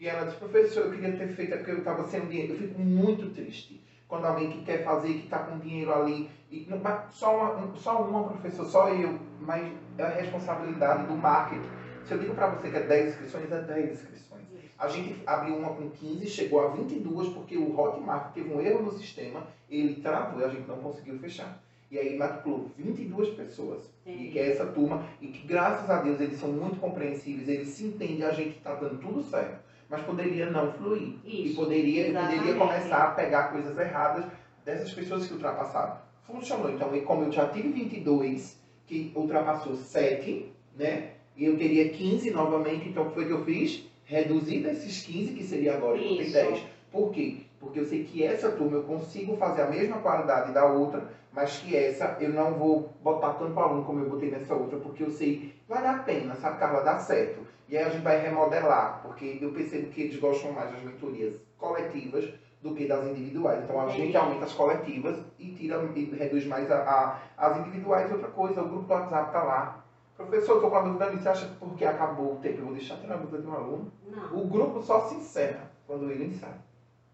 E 0.00 0.08
ela 0.08 0.24
disse, 0.24 0.38
professor, 0.38 0.86
eu 0.86 0.90
queria 0.92 1.12
ter 1.12 1.28
feito, 1.28 1.52
é 1.52 1.56
porque 1.58 1.72
eu 1.72 1.78
estava 1.78 2.04
sem 2.08 2.22
dinheiro. 2.26 2.54
Eu 2.54 2.58
fico 2.58 2.80
muito 2.80 3.28
triste 3.34 3.80
quando 4.08 4.24
alguém 4.24 4.50
que 4.50 4.64
quer 4.64 4.82
fazer, 4.82 5.12
que 5.12 5.24
está 5.24 5.38
com 5.40 5.58
dinheiro 5.58 5.92
ali, 5.94 6.28
e, 6.50 6.66
só, 7.10 7.36
uma, 7.36 7.54
um- 7.66 7.76
só 7.76 8.02
uma 8.02 8.24
professora, 8.24 8.68
só 8.68 8.88
eu, 8.88 9.18
mas 9.40 9.72
é 9.98 10.02
a 10.02 10.08
responsabilidade 10.08 11.06
do 11.06 11.14
marketing. 11.14 11.68
Se 12.04 12.14
eu 12.14 12.18
digo 12.18 12.34
para 12.34 12.48
você 12.48 12.70
que 12.70 12.76
é 12.76 12.82
10 12.82 13.08
inscrições, 13.10 13.52
é 13.52 13.60
10 13.62 13.92
inscrições. 13.92 14.40
A 14.78 14.88
gente 14.88 15.22
abriu 15.26 15.54
uma 15.56 15.74
com 15.74 15.90
15, 15.90 16.26
chegou 16.26 16.66
a 16.66 16.68
22, 16.70 17.28
porque 17.28 17.56
o 17.56 17.78
Hotmart 17.78 18.32
teve 18.32 18.52
um 18.52 18.60
erro 18.60 18.82
no 18.82 18.92
sistema, 18.92 19.46
ele 19.70 20.00
travou 20.00 20.40
e 20.40 20.44
a 20.44 20.48
gente 20.48 20.66
não 20.66 20.78
conseguiu 20.78 21.18
fechar. 21.18 21.62
E 21.90 21.98
aí 21.98 22.16
matriculou 22.16 22.70
22 22.78 23.28
pessoas. 23.34 23.82
E 24.06 24.30
que 24.30 24.38
é 24.38 24.50
essa 24.50 24.64
turma, 24.66 25.04
e 25.20 25.28
que 25.28 25.46
graças 25.46 25.88
a 25.90 26.00
Deus 26.00 26.18
eles 26.20 26.38
são 26.40 26.50
muito 26.50 26.80
compreensíveis, 26.80 27.46
eles 27.48 27.68
se 27.68 27.84
entendem, 27.84 28.24
a 28.24 28.32
gente 28.32 28.56
está 28.56 28.74
dando 28.74 28.98
tudo 28.98 29.22
certo. 29.22 29.69
Mas 29.90 30.02
poderia 30.02 30.48
não 30.48 30.72
fluir. 30.72 31.16
E 31.24 31.46
Isso. 31.48 31.56
poderia, 31.56 32.08
e 32.08 32.12
poderia 32.12 32.36
exatamente. 32.36 32.58
começar 32.58 33.02
a 33.02 33.10
pegar 33.10 33.48
coisas 33.48 33.76
erradas 33.76 34.24
dessas 34.64 34.92
pessoas 34.92 35.26
que 35.26 35.34
ultrapassaram. 35.34 35.98
Funcionou. 36.26 36.70
Então, 36.70 36.94
e 36.94 37.00
como 37.00 37.24
eu 37.24 37.32
já 37.32 37.48
tive 37.48 37.70
22, 37.72 38.56
que 38.86 39.12
ultrapassou 39.16 39.74
7, 39.74 40.52
né? 40.78 41.10
E 41.36 41.44
eu 41.44 41.58
teria 41.58 41.88
15 41.88 42.30
novamente, 42.30 42.88
então 42.88 43.02
o 43.02 43.08
que 43.08 43.14
foi 43.14 43.26
que 43.26 43.32
eu 43.32 43.44
fiz? 43.44 43.84
Reduzir 44.04 44.60
desses 44.60 45.02
15, 45.04 45.32
que 45.34 45.42
seria 45.44 45.74
agora, 45.76 45.96
eu 45.96 46.22
Isso. 46.22 46.32
10. 46.32 46.62
Por 46.92 47.10
quê? 47.12 47.38
Porque 47.58 47.80
eu 47.80 47.84
sei 47.84 48.04
que 48.04 48.22
essa 48.24 48.50
turma 48.50 48.76
eu 48.78 48.82
consigo 48.84 49.36
fazer 49.36 49.62
a 49.62 49.70
mesma 49.70 49.98
qualidade 49.98 50.52
da 50.52 50.66
outra, 50.66 51.08
mas 51.32 51.58
que 51.58 51.76
essa 51.76 52.16
eu 52.20 52.30
não 52.30 52.54
vou 52.54 52.92
botar 53.02 53.34
tanto 53.34 53.58
aluno 53.58 53.84
como 53.84 54.00
eu 54.00 54.10
botei 54.10 54.30
nessa 54.30 54.54
outra, 54.54 54.78
porque 54.78 55.02
eu 55.02 55.10
sei 55.10 55.36
que 55.36 55.54
vale 55.68 55.86
a 55.86 55.98
pena, 55.98 56.34
sabe, 56.36 56.58
Carla? 56.58 56.82
Dá 56.82 56.98
certo. 56.98 57.40
E 57.70 57.78
aí 57.78 57.84
a 57.84 57.88
gente 57.88 58.02
vai 58.02 58.20
remodelar, 58.20 59.00
porque 59.00 59.38
eu 59.40 59.52
percebo 59.52 59.90
que 59.90 60.02
eles 60.02 60.18
gostam 60.20 60.50
mais 60.52 60.72
das 60.72 60.82
mentorias 60.82 61.34
coletivas 61.56 62.28
do 62.60 62.74
que 62.74 62.88
das 62.88 63.06
individuais. 63.06 63.62
Então 63.62 63.80
a 63.80 63.88
gente 63.88 64.16
aumenta 64.16 64.44
as 64.44 64.52
coletivas 64.52 65.16
e 65.38 65.52
tira 65.54 65.80
e 65.94 66.04
reduz 66.16 66.44
mais 66.46 66.68
a, 66.68 66.78
a- 66.82 67.18
as 67.36 67.58
individuais. 67.58 68.10
Outra 68.10 68.26
coisa, 68.28 68.60
o 68.62 68.68
grupo 68.68 68.86
do 68.86 68.92
WhatsApp 68.92 69.26
está 69.28 69.42
lá. 69.44 69.84
Professor, 70.16 70.56
estou 70.56 70.68
com 70.68 70.76
a 70.76 70.82
dúvida 70.82 71.06
ali, 71.06 71.16
você 71.18 71.28
acha 71.28 71.46
que 71.46 71.54
porque 71.54 71.84
acabou 71.84 72.32
o 72.34 72.36
tempo 72.40 72.58
eu 72.58 72.64
vou 72.64 72.74
deixar 72.74 72.96
tirar 72.96 73.14
a 73.14 73.18
dúvida 73.18 73.40
de 73.40 73.46
um 73.48 73.54
aluno? 73.54 73.92
Não. 74.04 74.38
O 74.38 74.46
grupo 74.48 74.82
só 74.82 75.08
se 75.08 75.14
encerra 75.14 75.70
quando 75.86 76.10
ele 76.10 76.34
sai. 76.34 76.52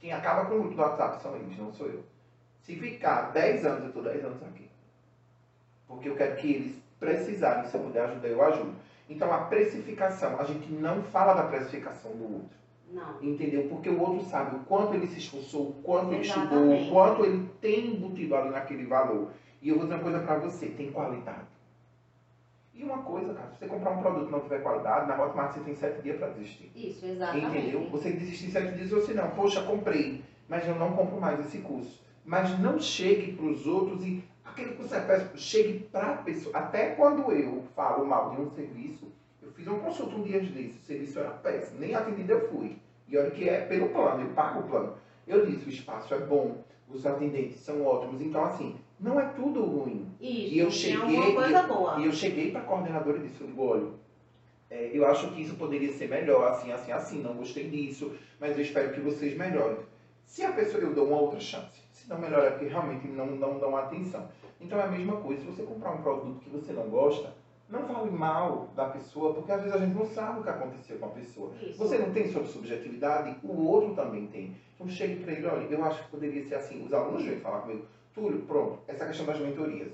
Quem 0.00 0.12
acaba 0.12 0.46
com 0.46 0.54
o 0.54 0.58
grupo 0.60 0.74
do 0.74 0.80
WhatsApp 0.82 1.22
são 1.22 1.36
eles, 1.36 1.56
não 1.58 1.70
sou 1.70 1.86
eu. 1.86 2.02
Se 2.62 2.74
ficar 2.76 3.30
10 3.32 3.64
anos, 3.66 3.82
eu 3.82 3.88
estou 3.88 4.02
10 4.02 4.24
anos 4.24 4.42
aqui. 4.42 4.68
Porque 5.86 6.08
eu 6.08 6.16
quero 6.16 6.34
que 6.36 6.50
eles 6.52 6.82
precisarem, 6.98 7.66
se 7.68 7.76
eu 7.76 7.82
puder 7.82 8.04
ajudar, 8.04 8.28
eu 8.28 8.42
ajudo. 8.44 8.74
Então 9.08 9.32
a 9.32 9.38
precificação, 9.38 10.38
a 10.40 10.44
gente 10.44 10.70
não 10.72 11.02
fala 11.02 11.34
da 11.34 11.44
precificação 11.44 12.12
do 12.12 12.24
outro. 12.24 12.56
Não. 12.92 13.22
Entendeu? 13.22 13.68
Porque 13.68 13.88
o 13.88 14.00
outro 14.00 14.24
sabe 14.24 14.56
o 14.56 14.60
quanto 14.60 14.94
ele 14.94 15.06
se 15.06 15.18
esforçou, 15.18 15.68
o 15.68 15.74
quanto 15.82 16.12
ele 16.12 16.22
estudou, 16.22 16.44
Exatamente. 16.44 16.88
o 16.88 16.92
quanto 16.92 17.24
ele 17.24 17.50
tem 17.60 17.94
embutido 17.94 18.36
ali 18.36 18.50
naquele 18.50 18.86
valor. 18.86 19.30
E 19.60 19.68
eu 19.68 19.76
vou 19.76 19.84
dizer 19.84 19.96
uma 19.96 20.02
coisa 20.02 20.20
pra 20.20 20.38
você, 20.38 20.66
tem 20.66 20.92
qualidade. 20.92 21.46
E 22.74 22.84
uma 22.84 22.98
coisa, 22.98 23.32
cara, 23.32 23.50
se 23.50 23.58
você 23.58 23.66
comprar 23.66 23.90
um 23.90 24.02
produto 24.02 24.28
e 24.28 24.32
não 24.32 24.40
tiver 24.40 24.62
qualidade, 24.62 25.08
na 25.08 25.20
Hotmart 25.20 25.54
você 25.54 25.60
tem 25.60 25.74
7 25.74 26.02
dias 26.02 26.18
pra 26.18 26.28
desistir. 26.28 26.70
Isso, 26.76 27.06
exatamente. 27.06 27.46
Entendeu? 27.46 27.88
Você 27.90 28.12
desiste 28.12 28.46
em 28.46 28.50
7 28.50 28.74
dias 28.76 29.04
se 29.04 29.14
não, 29.14 29.30
poxa, 29.30 29.62
comprei, 29.62 30.22
mas 30.46 30.66
eu 30.68 30.74
não 30.74 30.92
compro 30.92 31.18
mais 31.18 31.40
esse 31.40 31.58
curso. 31.58 32.04
Mas 32.24 32.58
não 32.60 32.78
chegue 32.78 33.32
pros 33.32 33.66
outros 33.66 34.04
e 34.04 34.22
aquele 34.56 34.74
curso 34.74 34.94
é 34.94 35.00
péssimo, 35.00 35.30
chegue 35.36 35.80
pra 35.92 36.16
pessoa. 36.16 36.56
Até 36.56 36.86
quando 36.94 37.30
eu 37.30 37.62
falo 37.74 38.06
mal 38.06 38.34
de 38.34 38.40
um 38.40 38.50
serviço, 38.50 39.12
eu 39.42 39.50
fiz 39.50 39.66
uma 39.66 39.78
consulta 39.78 40.16
um 40.16 40.22
dia 40.22 40.40
desse, 40.40 40.78
o 40.78 40.82
serviço 40.86 41.18
era 41.20 41.30
péssimo, 41.30 41.78
nem 41.78 41.94
atendido 41.94 42.32
eu 42.32 42.48
fui. 42.48 42.78
E 43.06 43.16
olha 43.18 43.30
que 43.30 43.46
é 43.48 43.60
pelo 43.60 43.90
plano, 43.90 44.22
eu 44.22 44.28
pago 44.30 44.60
o 44.60 44.62
plano. 44.64 44.94
Eu 45.26 45.44
disse, 45.44 45.66
o 45.66 45.68
espaço 45.68 46.14
é 46.14 46.18
bom, 46.18 46.56
os 46.88 47.04
atendentes 47.04 47.58
são 47.60 47.84
ótimos, 47.84 48.20
então 48.22 48.42
assim, 48.44 48.76
não 48.98 49.20
é 49.20 49.26
tudo 49.26 49.62
ruim. 49.62 50.08
Isso. 50.20 50.54
E 50.54 50.58
eu 50.58 50.70
cheguei- 50.70 51.34
coisa 51.34 51.62
e 51.62 51.66
boa. 51.66 52.00
E 52.00 52.06
eu 52.06 52.12
cheguei 52.12 52.50
para 52.50 52.62
a 52.62 52.64
coordenadora 52.64 53.18
e 53.18 53.22
disse, 53.22 53.40
eu 53.42 53.46
digo, 53.48 53.62
olha, 53.62 53.88
é, 54.70 54.90
eu 54.92 55.06
acho 55.06 55.30
que 55.32 55.42
isso 55.42 55.54
poderia 55.56 55.92
ser 55.92 56.08
melhor, 56.08 56.48
assim, 56.48 56.72
assim, 56.72 56.90
assim, 56.92 57.22
não 57.22 57.34
gostei 57.34 57.68
disso, 57.68 58.10
mas 58.40 58.56
eu 58.56 58.62
espero 58.62 58.92
que 58.92 59.00
vocês 59.00 59.36
melhorem. 59.36 59.78
Se 60.26 60.44
a 60.44 60.52
pessoa, 60.52 60.82
eu 60.82 60.94
dou 60.94 61.06
uma 61.06 61.20
outra 61.20 61.40
chance. 61.40 61.80
Se 61.92 62.08
não 62.08 62.18
melhora, 62.18 62.48
é 62.48 62.50
porque 62.50 62.66
realmente 62.66 63.06
não, 63.08 63.26
não 63.26 63.58
dão 63.58 63.76
atenção. 63.76 64.28
Então 64.60 64.78
é 64.78 64.82
a 64.82 64.88
mesma 64.88 65.16
coisa, 65.16 65.40
se 65.40 65.46
você 65.46 65.62
comprar 65.62 65.92
um 65.92 66.02
produto 66.02 66.40
que 66.40 66.50
você 66.50 66.72
não 66.72 66.88
gosta, 66.88 67.32
não 67.68 67.84
fale 67.84 68.10
mal 68.10 68.68
da 68.76 68.86
pessoa, 68.86 69.34
porque 69.34 69.50
às 69.50 69.62
vezes 69.62 69.74
a 69.74 69.78
gente 69.78 69.94
não 69.94 70.06
sabe 70.06 70.40
o 70.40 70.42
que 70.42 70.48
aconteceu 70.48 70.98
com 70.98 71.06
a 71.06 71.10
pessoa. 71.10 71.52
Isso. 71.60 71.78
Você 71.78 71.98
não 71.98 72.12
tem 72.12 72.30
sua 72.30 72.44
subjetividade, 72.44 73.36
o 73.42 73.66
outro 73.66 73.94
também 73.94 74.26
tem. 74.26 74.56
Então 74.74 74.88
chegue 74.88 75.22
para 75.22 75.32
ele, 75.32 75.46
olha, 75.46 75.64
eu 75.64 75.84
acho 75.84 76.04
que 76.04 76.10
poderia 76.10 76.44
ser 76.44 76.56
assim. 76.56 76.84
Os 76.84 76.92
alunos 76.92 77.24
vêm 77.24 77.40
falar 77.40 77.60
comigo, 77.60 77.86
Túlio, 78.14 78.42
pronto, 78.42 78.78
essa 78.86 79.06
questão 79.06 79.26
das 79.26 79.40
mentorias. 79.40 79.92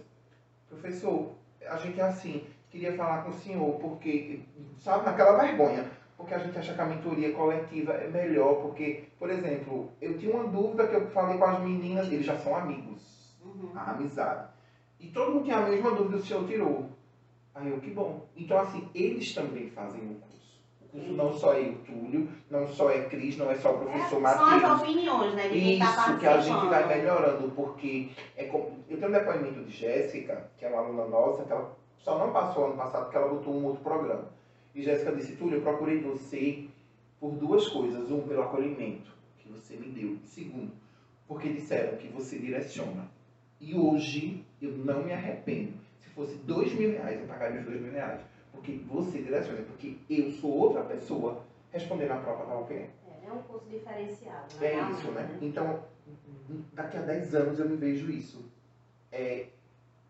Professor, 0.69 1.33
a 1.67 1.77
gente 1.77 2.01
é 2.01 2.05
assim, 2.05 2.45
queria 2.71 2.95
falar 2.95 3.23
com 3.23 3.31
o 3.31 3.35
senhor, 3.35 3.75
porque, 3.79 4.41
sabe, 4.79 5.05
naquela 5.05 5.39
vergonha, 5.39 5.91
porque 6.23 6.35
a 6.35 6.39
gente 6.39 6.57
acha 6.57 6.73
que 6.73 6.81
a 6.81 6.87
mentoria 6.87 7.33
coletiva 7.33 7.93
é 7.95 8.07
melhor, 8.07 8.61
porque, 8.63 9.05
por 9.19 9.29
exemplo, 9.29 9.89
eu 10.01 10.17
tinha 10.17 10.33
uma 10.33 10.45
dúvida 10.45 10.87
que 10.87 10.95
eu 10.95 11.05
falei 11.09 11.37
com 11.37 11.45
as 11.45 11.59
meninas, 11.59 12.11
eles 12.13 12.25
já 12.25 12.39
são 12.39 12.55
amigos, 12.55 13.37
Uhum. 13.41 13.73
a 13.75 13.91
amizade. 13.91 14.47
E 15.01 15.09
todo 15.09 15.33
mundo 15.33 15.45
tinha 15.45 15.57
a 15.59 15.63
mesma 15.69 15.91
dúvida, 15.91 16.17
o 16.17 16.21
senhor 16.23 16.47
tirou. 16.47 16.87
Aí 17.53 17.69
eu, 17.69 17.81
que 17.81 17.91
bom. 17.91 18.25
Então, 18.37 18.57
assim, 18.57 18.89
eles 18.95 19.35
também 19.35 19.67
fazem 19.67 20.01
o 20.01 20.15
curso. 20.15 20.63
O 20.81 20.85
curso 20.87 21.13
não 21.13 21.33
só 21.33 21.55
é 21.55 21.67
eu, 21.67 21.75
Túlio, 21.85 22.25
não 22.49 22.69
só 22.69 22.89
é 22.89 23.01
Cris, 23.01 23.37
não 23.37 23.51
é 23.51 23.57
só 23.57 23.73
o 23.73 23.79
professor 23.79 24.19
É, 24.19 24.21
Matheus. 24.21 24.61
São 24.63 24.73
as 24.73 24.81
opiniões, 24.81 25.35
né? 25.35 25.49
De 25.49 25.61
quem 25.61 25.79
tá 25.81 25.87
Isso 25.87 26.17
que 26.19 26.27
a 26.27 26.39
gente 26.39 26.67
vai 26.69 26.87
melhorando, 26.87 27.49
porque 27.51 28.09
é 28.37 28.45
como- 28.45 28.69
eu 28.89 28.97
tenho 28.97 29.11
um 29.11 29.15
depoimento 29.15 29.61
de 29.61 29.73
Jéssica, 29.73 30.47
que 30.57 30.65
é 30.65 30.69
uma 30.69 30.79
aluna 30.79 31.05
nossa, 31.05 31.43
que 31.43 31.53
ela 31.53 31.69
só 31.99 32.17
não 32.17 32.31
passou 32.31 32.67
ano 32.67 32.77
passado 32.77 33.03
porque 33.05 33.17
ela 33.17 33.27
botou 33.29 33.53
um 33.53 33.65
outro 33.65 33.81
programa. 33.83 34.25
E 34.75 34.83
Jéssica 34.83 35.13
disse, 35.13 35.37
Túlio, 35.37 35.59
eu 35.59 35.63
procurei 35.63 36.01
você 36.01 36.67
por 37.21 37.33
duas 37.33 37.69
coisas. 37.69 38.11
Um, 38.11 38.23
pelo 38.23 38.43
acolhimento 38.43 39.11
que 39.39 39.49
você 39.49 39.77
me 39.77 39.89
deu. 39.89 40.17
Segundo, 40.25 40.73
porque 41.29 41.51
disseram 41.51 41.97
que 41.99 42.09
você 42.09 42.39
direciona. 42.39 43.09
E 43.61 43.75
hoje 43.75 44.45
eu 44.61 44.73
não 44.73 45.05
me 45.05 45.13
arrependo. 45.13 45.75
Se 46.01 46.09
fosse 46.11 46.37
dois 46.39 46.73
mil 46.75 46.91
reais, 46.91 47.21
eu 47.21 47.27
pagaria 47.27 47.61
os 47.61 47.67
dois 47.67 47.81
mil 47.81 47.93
reais. 47.93 48.21
Porque 48.51 48.73
você 48.87 49.23
direciona, 49.23 49.63
porque 49.63 49.97
eu 50.11 50.31
sou 50.33 50.51
outra 50.51 50.83
pessoa 50.83 51.43
respondendo 51.71 52.13
a 52.13 52.17
prova 52.17 52.45
da 52.45 52.59
UPM. 52.59 52.89
É, 53.09 53.27
é 53.29 53.33
um 53.33 53.43
curso 53.43 53.69
diferenciado, 53.69 54.55
né? 54.61 54.67
É 54.67 54.91
isso, 54.91 55.11
né? 55.11 55.39
Então, 55.41 55.85
daqui 56.73 56.99
a 56.99 57.03
10 57.03 57.35
anos 57.35 57.59
eu 57.59 57.69
me 57.69 57.77
vejo 57.77 58.11
isso. 58.11 58.45
É, 59.11 59.47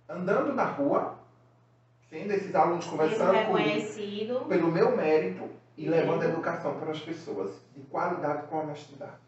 andando 0.09 0.53
na 0.55 0.65
rua, 0.65 1.19
sendo 2.13 2.31
esses 2.33 2.55
alunos 2.55 2.85
conversando 2.85 3.33
comigo, 3.47 4.45
pelo 4.45 4.71
meu 4.71 4.95
mérito 4.95 5.49
e 5.79 5.87
Uhum. 5.87 5.91
levando 5.91 6.23
a 6.23 6.27
educação 6.27 6.79
para 6.79 6.91
as 6.91 7.01
pessoas, 7.01 7.51
de 7.75 7.81
qualidade 7.85 8.47
com 8.49 8.59
honestidade. 8.59 9.23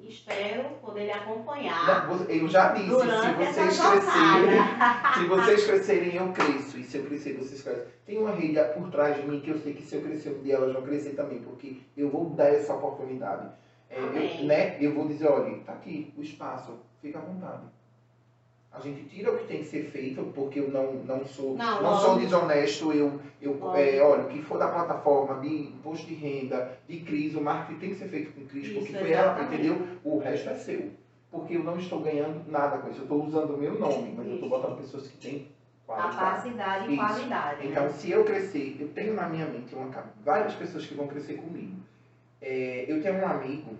Espero 0.00 0.70
poder 0.80 1.06
lhe 1.06 1.10
acompanhar 1.10 2.08
Eu 2.28 2.48
já 2.48 2.72
disse, 2.72 2.88
se 2.88 3.32
vocês 3.34 3.80
crescerem, 3.80 4.60
se 5.18 5.26
vocês 5.26 5.66
crescerem, 5.66 6.14
eu 6.14 6.32
cresço. 6.32 6.78
E 6.78 6.84
se 6.84 6.96
eu 6.96 7.04
crescer, 7.04 7.34
vocês 7.34 7.60
crescem. 7.60 7.84
Tem 8.06 8.16
uma 8.16 8.30
rede 8.30 8.60
por 8.72 8.88
trás 8.88 9.16
de 9.16 9.26
mim 9.26 9.40
que 9.40 9.50
eu 9.50 9.58
sei 9.58 9.74
que 9.74 9.82
se 9.82 9.96
eu 9.96 10.02
crescer 10.02 10.30
um 10.30 10.42
dia, 10.42 10.54
elas 10.54 10.72
vão 10.72 10.82
crescer 10.82 11.10
também, 11.10 11.40
porque 11.40 11.78
eu 11.96 12.08
vou 12.08 12.30
dar 12.30 12.48
essa 12.48 12.74
oportunidade. 12.74 13.48
É, 13.90 13.98
eu, 13.98 14.46
né, 14.46 14.76
eu 14.80 14.94
vou 14.94 15.08
dizer, 15.08 15.26
olha, 15.26 15.58
tá 15.66 15.72
aqui 15.72 16.14
o 16.16 16.22
espaço, 16.22 16.78
fica 17.02 17.18
à 17.18 17.22
vontade. 17.22 17.64
A 18.76 18.80
gente 18.80 19.04
tira 19.04 19.32
o 19.32 19.38
que 19.38 19.46
tem 19.46 19.60
que 19.60 19.64
ser 19.64 19.84
feito, 19.84 20.22
porque 20.34 20.60
eu 20.60 20.68
não, 20.68 20.92
não 20.92 21.24
sou 21.24 21.56
Não, 21.56 21.82
não 21.82 21.98
sou 21.98 22.18
desonesto, 22.18 22.92
eu, 22.92 23.18
eu 23.40 23.74
é, 23.74 24.02
olha, 24.02 24.24
o 24.24 24.28
que 24.28 24.42
for 24.42 24.58
da 24.58 24.68
plataforma, 24.68 25.40
de 25.40 25.48
imposto 25.48 26.06
de 26.06 26.14
renda, 26.14 26.76
de 26.86 27.00
crise, 27.00 27.38
o 27.38 27.40
marketing 27.40 27.78
tem 27.78 27.90
que 27.90 27.96
ser 27.96 28.08
feito 28.08 28.32
com 28.32 28.44
crise, 28.44 28.74
porque 28.74 28.92
Isso, 28.92 28.98
foi 28.98 29.12
ela, 29.12 29.42
entendeu? 29.42 29.86
O 30.04 30.18
resto 30.18 30.50
é 30.50 30.54
seu. 30.54 30.90
porque 31.30 31.56
eu 31.56 31.64
não 31.64 31.78
estou 31.78 32.00
ganhando 32.00 32.42
nada 32.50 32.78
com 32.78 32.90
isso. 32.90 33.00
Eu 33.00 33.04
estou 33.04 33.24
usando 33.24 33.54
o 33.54 33.58
meu 33.58 33.78
nome, 33.78 34.12
mas 34.14 34.26
eu 34.26 34.34
estou 34.34 34.48
Isso. 34.48 34.58
botando 34.58 34.76
pessoas 34.76 35.08
que 35.08 35.16
têm 35.16 35.48
qualidade. 35.86 36.16
Capacidade 36.16 36.90
e 36.90 36.94
Isso. 36.94 37.06
qualidade. 37.06 37.66
Então, 37.66 37.84
né? 37.84 37.90
se 37.90 38.10
eu 38.10 38.24
crescer, 38.24 38.76
eu 38.78 38.88
tenho 38.88 39.14
na 39.14 39.28
minha 39.28 39.46
mente 39.46 39.74
uma, 39.74 39.90
várias 40.22 40.54
pessoas 40.54 40.84
que 40.84 40.94
vão 40.94 41.06
crescer 41.06 41.34
comigo. 41.34 41.76
É, 42.42 42.84
eu 42.86 43.02
tenho 43.02 43.16
um 43.16 43.26
amigo, 43.26 43.76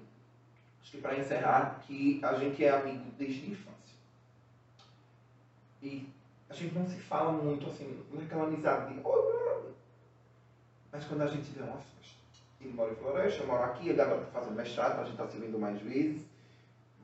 acho 0.81 0.91
que 0.93 0.99
para 0.99 1.19
encerrar, 1.19 1.81
que 1.87 2.19
a 2.23 2.33
gente 2.35 2.65
é 2.65 2.71
amigo 2.71 3.05
desde 3.19 3.51
infância. 3.51 3.76
E 5.83 6.09
a 6.49 6.55
gente 6.55 6.75
não 6.75 6.87
se 6.87 6.97
fala 6.97 7.33
muito 7.33 7.67
assim, 7.67 8.03
naquela 8.13 8.45
amizade 8.45 8.95
de. 8.95 9.01
Mas 10.93 11.05
quando 11.05 11.23
a 11.23 11.27
gente 11.27 11.51
vê 11.51 11.63
festa. 11.63 12.17
Ele 12.61 12.73
mora 12.73 12.93
em 12.93 12.97
Floresta, 12.97 13.43
eu 13.43 13.47
moro 13.47 13.63
aqui, 13.65 13.89
ele 13.89 14.01
agora 14.01 14.23
está 14.23 14.41
fazendo 14.41 14.57
mestrado, 14.57 14.93
então 14.93 15.03
a 15.03 15.05
gente 15.05 15.21
está 15.21 15.29
se 15.29 15.39
vendo 15.39 15.59
mais 15.59 15.81
vezes. 15.81 16.23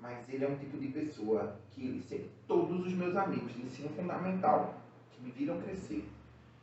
Mas 0.00 0.28
ele 0.28 0.44
é 0.44 0.48
um 0.48 0.56
tipo 0.56 0.78
de 0.78 0.88
pessoa 0.88 1.56
que 1.70 1.87
ele 1.87 2.02
sempre, 2.02 2.30
todos 2.48 2.87
os 2.87 2.92
meus 2.92 3.14
amigos 3.14 3.52
de 3.52 3.62
ensino 3.62 3.88
fundamental, 3.90 4.74
que 5.12 5.22
me 5.22 5.30
viram 5.30 5.61
crescer, 5.61 6.08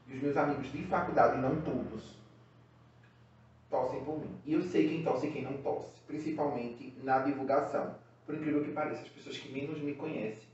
e 0.08 0.16
os 0.16 0.22
meus 0.22 0.36
amigos 0.36 0.72
de 0.72 0.84
faculdade, 0.86 1.40
não 1.40 1.62
todos, 1.62 2.18
torcem 3.70 4.04
por 4.04 4.20
mim. 4.20 4.36
E 4.46 4.54
eu 4.54 4.62
sei 4.64 4.90
quem 4.90 5.04
torce 5.04 5.28
e 5.28 5.32
quem 5.32 5.44
não 5.44 5.62
torce, 5.62 6.02
principalmente 6.08 6.94
na 7.04 7.20
divulgação. 7.20 7.96
Por 8.26 8.36
incrível 8.36 8.64
que 8.64 8.72
pareça, 8.72 9.04
as 9.04 9.08
pessoas 9.08 9.38
que 9.38 9.54
menos 9.54 9.80
me 9.80 9.94
conhecem 9.94 10.49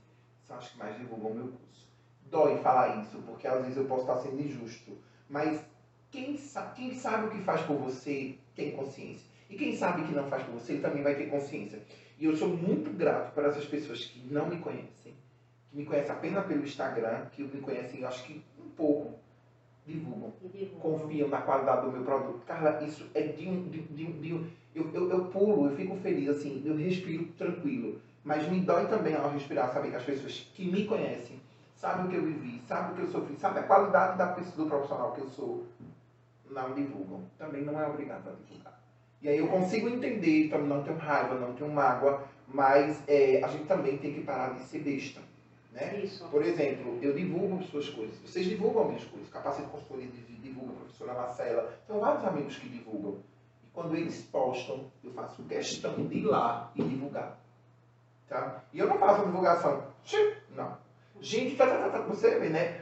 são 0.46 0.56
as 0.56 0.68
que 0.68 0.78
mais 0.78 0.96
divulgam 0.96 1.30
o 1.30 1.34
meu 1.34 1.48
curso. 1.48 1.86
Dói 2.30 2.58
falar 2.58 3.02
isso, 3.02 3.18
porque 3.26 3.46
às 3.46 3.60
vezes 3.62 3.76
eu 3.76 3.84
posso 3.84 4.02
estar 4.02 4.16
sendo 4.18 4.40
injusto, 4.40 4.96
mas 5.28 5.64
quem, 6.10 6.36
sa 6.36 6.70
quem 6.70 6.94
sabe 6.94 7.26
o 7.26 7.30
que 7.30 7.42
faz 7.42 7.62
por 7.62 7.76
você 7.76 8.36
tem 8.54 8.72
consciência. 8.72 9.26
E 9.48 9.56
quem 9.56 9.76
sabe 9.76 10.04
que 10.04 10.12
não 10.12 10.28
faz 10.28 10.42
por 10.42 10.54
você 10.54 10.78
também 10.78 11.02
vai 11.02 11.14
ter 11.14 11.26
consciência. 11.26 11.80
E 12.18 12.24
eu 12.24 12.36
sou 12.36 12.48
muito 12.48 12.90
grato 12.90 13.32
por 13.34 13.44
essas 13.44 13.64
pessoas 13.64 14.04
que 14.04 14.20
não 14.32 14.48
me 14.48 14.58
conhecem, 14.58 15.14
que 15.70 15.76
me 15.76 15.84
conhecem 15.84 16.10
apenas 16.10 16.46
pelo 16.46 16.64
Instagram, 16.64 17.26
que 17.26 17.42
me 17.42 17.60
conhecem, 17.60 18.00
eu 18.00 18.08
acho 18.08 18.24
que 18.24 18.42
um 18.58 18.68
pouco, 18.70 19.14
divulgam 19.86 20.32
E 20.42 20.48
divulga. 20.48 20.80
confiam 20.80 21.28
na 21.28 21.42
qualidade 21.42 21.86
do 21.86 21.92
meu 21.92 22.02
produto. 22.02 22.44
Carla, 22.44 22.82
isso 22.82 23.06
é 23.14 23.22
de 23.22 23.48
um. 23.48 23.68
De, 23.68 23.82
de, 23.82 24.04
de 24.12 24.30
eu, 24.74 24.90
eu, 24.92 25.10
eu 25.10 25.24
pulo, 25.26 25.70
eu 25.70 25.76
fico 25.76 25.96
feliz, 25.96 26.28
assim, 26.28 26.62
eu 26.64 26.76
respiro 26.76 27.26
tranquilo. 27.38 28.00
Mas 28.26 28.48
me 28.48 28.58
dói 28.60 28.86
também 28.88 29.14
ao 29.14 29.30
respirar, 29.30 29.72
saber 29.72 29.90
que 29.90 29.96
as 29.96 30.02
pessoas 30.02 30.50
que 30.52 30.68
me 30.68 30.84
conhecem 30.84 31.40
sabem 31.76 32.06
o 32.06 32.08
que 32.08 32.16
eu 32.16 32.22
vivi, 32.24 32.60
sabem 32.66 32.92
o 32.92 32.96
que 32.96 33.02
eu 33.02 33.06
sofri, 33.06 33.36
sabem 33.36 33.62
a 33.62 33.66
qualidade 33.66 34.18
da 34.18 34.26
pessoa, 34.26 34.56
do 34.56 34.66
profissional 34.68 35.12
que 35.12 35.20
eu 35.20 35.28
sou, 35.28 35.64
não 36.50 36.74
divulgam. 36.74 37.20
Também 37.38 37.62
não 37.62 37.80
é 37.80 37.86
obrigado 37.86 38.28
a 38.28 38.32
divulgar. 38.32 38.80
E 39.22 39.28
aí 39.28 39.38
eu 39.38 39.46
consigo 39.46 39.88
entender, 39.88 40.46
então 40.46 40.60
não 40.60 40.82
tenho 40.82 40.96
raiva, 40.98 41.36
não 41.36 41.52
tenho 41.52 41.70
mágoa, 41.70 42.24
mas 42.48 43.00
é, 43.06 43.44
a 43.44 43.48
gente 43.48 43.66
também 43.66 43.96
tem 43.98 44.12
que 44.12 44.22
parar 44.22 44.54
de 44.54 44.60
ser 44.62 44.80
besta. 44.80 45.20
Né? 45.70 46.00
Isso. 46.02 46.26
Por 46.28 46.42
exemplo, 46.42 46.98
eu 47.00 47.14
divulgo 47.14 47.62
suas 47.62 47.88
coisas. 47.90 48.18
Vocês 48.24 48.46
divulgam 48.46 48.86
minhas 48.86 49.04
coisas. 49.04 49.28
Capacete 49.28 49.68
Consultoria 49.68 50.08
div- 50.08 50.40
divulga, 50.42 50.72
a 50.72 50.76
professora 50.76 51.14
Marcela. 51.14 51.72
Tenho 51.86 52.00
vários 52.00 52.24
amigos 52.24 52.56
que 52.56 52.68
divulgam. 52.68 53.18
E 53.62 53.68
quando 53.72 53.94
eles 53.94 54.22
postam, 54.32 54.80
eu 55.04 55.12
faço 55.12 55.44
questão 55.44 55.94
de 56.06 56.18
ir 56.18 56.24
lá 56.24 56.72
e 56.74 56.82
divulgar. 56.82 57.38
Tá? 58.28 58.62
E 58.72 58.78
eu 58.78 58.86
não 58.86 58.98
faço 58.98 59.24
divulgação. 59.24 59.84
Não. 60.54 60.76
Gente, 61.20 61.56
tá, 61.56 61.66
tá, 61.66 61.78
tá, 61.78 61.88
tá, 61.90 61.98
você 62.00 62.38
vê, 62.38 62.48
né? 62.48 62.80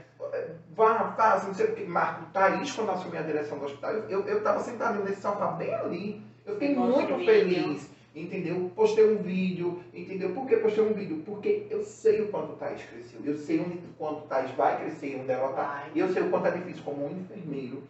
Vá, 0.74 1.12
faça, 1.12 1.46
não 1.46 1.54
sei 1.54 1.66
o 1.66 1.74
que. 1.74 1.84
Marco 1.84 2.26
Thaís, 2.32 2.72
quando 2.72 2.90
assumi 2.90 3.16
a 3.18 3.22
direção 3.22 3.58
do 3.58 3.66
hospital, 3.66 3.92
eu, 3.92 4.26
eu 4.26 4.42
tava 4.42 4.60
sentado 4.60 5.04
nesse 5.04 5.20
sofá 5.20 5.48
bem 5.52 5.72
ali. 5.74 6.22
Eu 6.44 6.54
fiquei 6.54 6.74
Postou 6.74 6.96
muito 6.96 7.16
vídeo. 7.16 7.26
feliz. 7.26 7.94
Entendeu? 8.14 8.70
Postei 8.76 9.12
um 9.12 9.16
vídeo, 9.16 9.82
entendeu? 9.92 10.32
Por 10.32 10.46
que 10.46 10.56
postei 10.58 10.84
um 10.84 10.92
vídeo? 10.92 11.22
Porque 11.26 11.66
eu 11.68 11.82
sei 11.82 12.22
o 12.22 12.28
quanto 12.28 12.52
o 12.52 12.56
Thaís 12.56 12.80
cresceu. 12.84 13.20
Eu 13.24 13.36
sei 13.36 13.58
onde, 13.58 13.78
o 13.78 13.92
quanto 13.98 14.20
o 14.20 14.28
Thaís 14.28 14.52
vai 14.52 14.78
crescer 14.80 15.16
e 15.16 15.20
onde 15.20 15.32
ela 15.32 15.52
tá. 15.52 15.62
Vai. 15.62 15.90
E 15.94 15.98
eu 15.98 16.12
sei 16.12 16.22
o 16.22 16.30
quanto 16.30 16.46
é 16.46 16.52
difícil 16.52 16.84
como 16.84 17.06
um 17.06 17.10
enfermeiro 17.10 17.82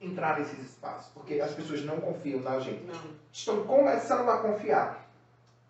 entrar 0.00 0.38
nesses 0.38 0.58
espaços. 0.58 1.12
Porque 1.12 1.38
as 1.38 1.52
pessoas 1.52 1.84
não 1.84 2.00
confiam 2.00 2.40
na 2.40 2.58
gente. 2.60 2.82
Não. 2.84 2.94
Estão 3.30 3.62
começando 3.64 4.28
a 4.30 4.38
confiar. 4.38 5.11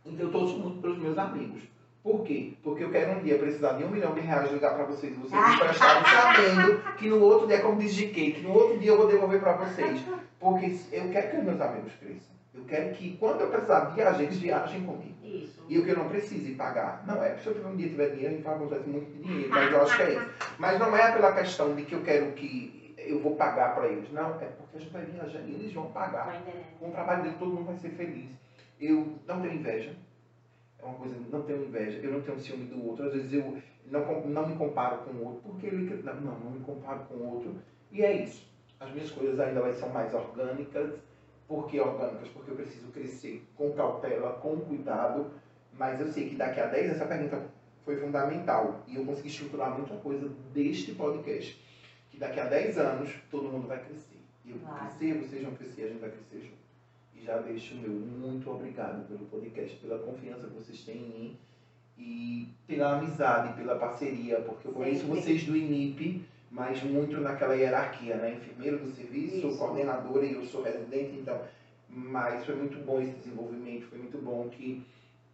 Então 0.05 0.27
eu 0.27 0.33
torço 0.33 0.59
muito 0.59 0.81
pelos 0.81 0.99
meus 0.99 1.17
amigos. 1.17 1.63
Por 2.03 2.25
quê? 2.25 2.55
Porque 2.65 2.83
eu 2.83 2.91
quero 2.91 3.13
um 3.13 3.23
dia 3.23 3.39
precisar 3.39 3.75
de 3.75 3.85
um 3.85 3.89
milhão 3.89 4.13
de 4.13 4.21
reais 4.21 4.51
ligar 4.51 4.75
para 4.75 4.85
vocês 4.87 5.13
e 5.13 5.17
vocês 5.17 5.41
me 5.41 5.55
emprestarem 5.55 6.03
sabendo 6.05 6.97
que 6.97 7.09
no 7.09 7.21
outro 7.21 7.47
dia, 7.47 7.61
como 7.61 7.79
diz 7.79 7.95
GK, 7.95 8.33
que 8.33 8.41
no 8.41 8.53
outro 8.53 8.79
dia 8.79 8.91
eu 8.91 8.97
vou 8.97 9.07
devolver 9.07 9.41
para 9.41 9.53
vocês. 9.53 10.03
Porque 10.41 10.77
eu 10.91 11.09
quero 11.11 11.31
que 11.31 11.37
os 11.37 11.45
meus 11.45 11.61
amigos 11.61 11.93
cresçam. 12.01 12.33
Eu 12.53 12.65
quero 12.65 12.93
que 12.95 13.17
quando 13.19 13.43
eu 13.43 13.49
precisar 13.49 13.81
viajar, 13.95 14.21
eles 14.21 14.37
viajem 14.37 14.85
comigo. 14.85 15.15
Isso. 15.23 15.65
E 15.69 15.79
o 15.79 15.85
que 15.85 15.91
eu 15.91 15.97
não 15.97 16.09
precise 16.09 16.55
pagar. 16.55 17.05
Não 17.07 17.23
é, 17.23 17.37
se 17.37 17.47
eu 17.47 17.67
um 17.67 17.77
dia 17.77 17.89
tiver 17.89 18.11
dinheiro, 18.11 18.29
a 18.29 18.33
gente 18.33 18.43
fala 18.43 18.57
acontece 18.57 18.89
muito 18.89 19.11
de 19.13 19.23
dinheiro, 19.23 19.51
mas 19.51 19.73
eu 19.73 19.83
acho 19.83 19.97
que 19.97 20.03
é 20.03 20.15
isso. 20.15 20.31
Mas 20.59 20.79
não 20.81 20.97
é 20.97 21.13
pela 21.13 21.33
questão 21.33 21.75
de 21.75 21.83
que 21.85 21.95
eu 21.95 22.03
quero 22.03 22.33
que 22.33 22.95
eu 22.99 23.21
vou 23.21 23.37
pagar 23.37 23.75
para 23.75 23.87
eles. 23.87 24.11
Não, 24.13 24.31
é 24.41 24.47
porque 24.47 24.77
a 24.77 24.81
gente 24.81 24.93
vai 24.93 25.05
viajar 25.05 25.41
e 25.41 25.55
eles 25.55 25.73
vão 25.73 25.87
pagar. 25.87 26.43
Com 26.81 26.89
o 26.89 26.93
trabalho 26.93 27.23
dele, 27.23 27.37
todo 27.39 27.53
mundo 27.53 27.67
vai 27.67 27.77
ser 27.77 27.91
feliz. 27.91 28.31
Eu 28.83 29.19
não 29.29 29.41
tenho 29.41 29.55
inveja. 29.55 29.95
É 30.77 30.85
uma 30.85 30.95
coisa, 30.95 31.15
não 31.31 31.43
tenho 31.43 31.65
inveja. 31.65 31.99
Eu 31.99 32.13
não 32.13 32.21
tenho 32.21 32.41
ciúme 32.41 32.65
do 32.65 32.85
outro. 32.85 33.07
Às 33.07 33.13
vezes 33.13 33.33
eu 33.33 33.57
não, 33.87 34.27
não 34.27 34.49
me 34.49 34.57
comparo 34.57 34.99
com 35.05 35.13
o 35.13 35.25
outro, 35.27 35.43
porque 35.43 35.67
ele. 35.69 36.03
Não, 36.03 36.21
não, 36.21 36.41
não 36.41 36.51
me 36.51 36.61
comparo 36.61 37.05
com 37.05 37.15
o 37.15 37.35
outro. 37.35 37.55
E 37.93 38.03
é 38.03 38.25
isso. 38.25 38.51
As 38.81 38.91
minhas 38.91 39.11
coisas 39.13 39.39
ainda 39.39 39.61
elas 39.61 39.77
são 39.77 39.89
mais 39.91 40.13
orgânicas. 40.13 40.99
Por 41.47 41.69
que 41.69 41.79
orgânicas? 41.79 42.29
Porque 42.29 42.51
eu 42.51 42.57
preciso 42.57 42.91
crescer 42.91 43.47
com 43.55 43.73
cautela, 43.73 44.33
com 44.35 44.59
cuidado. 44.61 45.31
Mas 45.79 46.01
eu 46.01 46.09
sei 46.09 46.29
que 46.29 46.35
daqui 46.35 46.61
a 46.61 46.67
10, 46.67 46.91
essa 46.91 47.07
pergunta 47.07 47.41
foi 47.85 47.97
fundamental. 47.97 48.83
E 48.89 48.97
eu 48.97 49.05
consegui 49.05 49.29
estruturar 49.29 49.77
muita 49.77 49.95
coisa 49.97 50.29
deste 50.53 50.93
podcast. 50.93 51.63
Que 52.11 52.19
daqui 52.19 52.41
a 52.41 52.47
10 52.47 52.79
anos, 52.79 53.15
todo 53.31 53.49
mundo 53.49 53.69
vai 53.69 53.79
crescer. 53.85 54.19
E 54.45 54.51
eu 54.51 54.59
vou 54.59 54.69
Vai. 54.69 54.81
crescer, 54.81 55.15
vocês 55.15 55.43
vão 55.45 55.55
crescer, 55.55 55.85
a 55.85 55.89
gente 55.89 56.01
vai 56.01 56.11
crescer 56.11 56.41
junto. 56.41 56.62
Já 57.25 57.39
deixo 57.39 57.75
o 57.75 57.79
meu 57.79 57.93
muito 57.93 58.51
obrigado 58.51 59.07
pelo 59.07 59.25
podcast, 59.27 59.77
pela 59.77 59.99
confiança 59.99 60.49
que 60.49 60.55
vocês 60.55 60.83
têm 60.83 60.97
em 60.97 61.11
mim 61.11 61.37
e 61.97 62.49
pela 62.67 62.97
amizade, 62.97 63.55
pela 63.55 63.77
parceria, 63.77 64.41
porque 64.41 64.67
eu 64.67 64.73
conheço 64.73 65.07
vocês 65.07 65.45
do 65.45 65.57
INIP, 65.57 66.25
mas 66.51 66.83
muito 66.83 67.21
naquela 67.21 67.55
hierarquia, 67.55 68.17
né? 68.17 68.33
Enfermeiro 68.33 68.79
do 68.79 68.89
serviço, 68.89 69.41
sou 69.41 69.51
Isso. 69.51 69.59
coordenadora 69.59 70.25
e 70.25 70.33
eu 70.33 70.43
sou 70.43 70.63
residente, 70.63 71.15
então. 71.15 71.41
Mas 71.89 72.45
foi 72.45 72.57
muito 72.57 72.79
bom 72.79 73.01
esse 73.01 73.13
desenvolvimento, 73.13 73.87
foi 73.87 73.99
muito 73.99 74.19
bom 74.19 74.49
que 74.49 74.83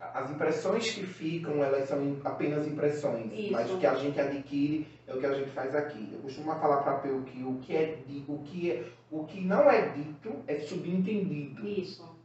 as 0.00 0.30
impressões 0.30 0.90
que 0.92 1.04
ficam, 1.04 1.62
elas 1.62 1.88
são 1.88 2.16
apenas 2.24 2.66
impressões, 2.66 3.32
Isso. 3.32 3.52
mas 3.52 3.70
o 3.70 3.78
que 3.78 3.86
a 3.86 3.94
gente 3.96 4.18
adquire 4.20 4.86
é 5.06 5.14
o 5.14 5.18
que 5.18 5.26
a 5.26 5.34
gente 5.34 5.50
faz 5.50 5.74
aqui. 5.74 6.10
Eu 6.12 6.20
costumo 6.20 6.54
falar 6.54 6.82
para 6.82 6.98
Peu 6.98 7.22
que 7.22 7.42
o 7.42 7.58
que 7.58 7.76
é 7.76 7.98
o 8.28 8.38
que 8.38 8.70
é 8.70 8.88
o 9.10 9.24
que 9.24 9.40
não 9.40 9.68
é 9.68 9.88
dito 9.88 10.44
é 10.46 10.56
subentendido, 10.60 11.66
Isso. 11.66 12.16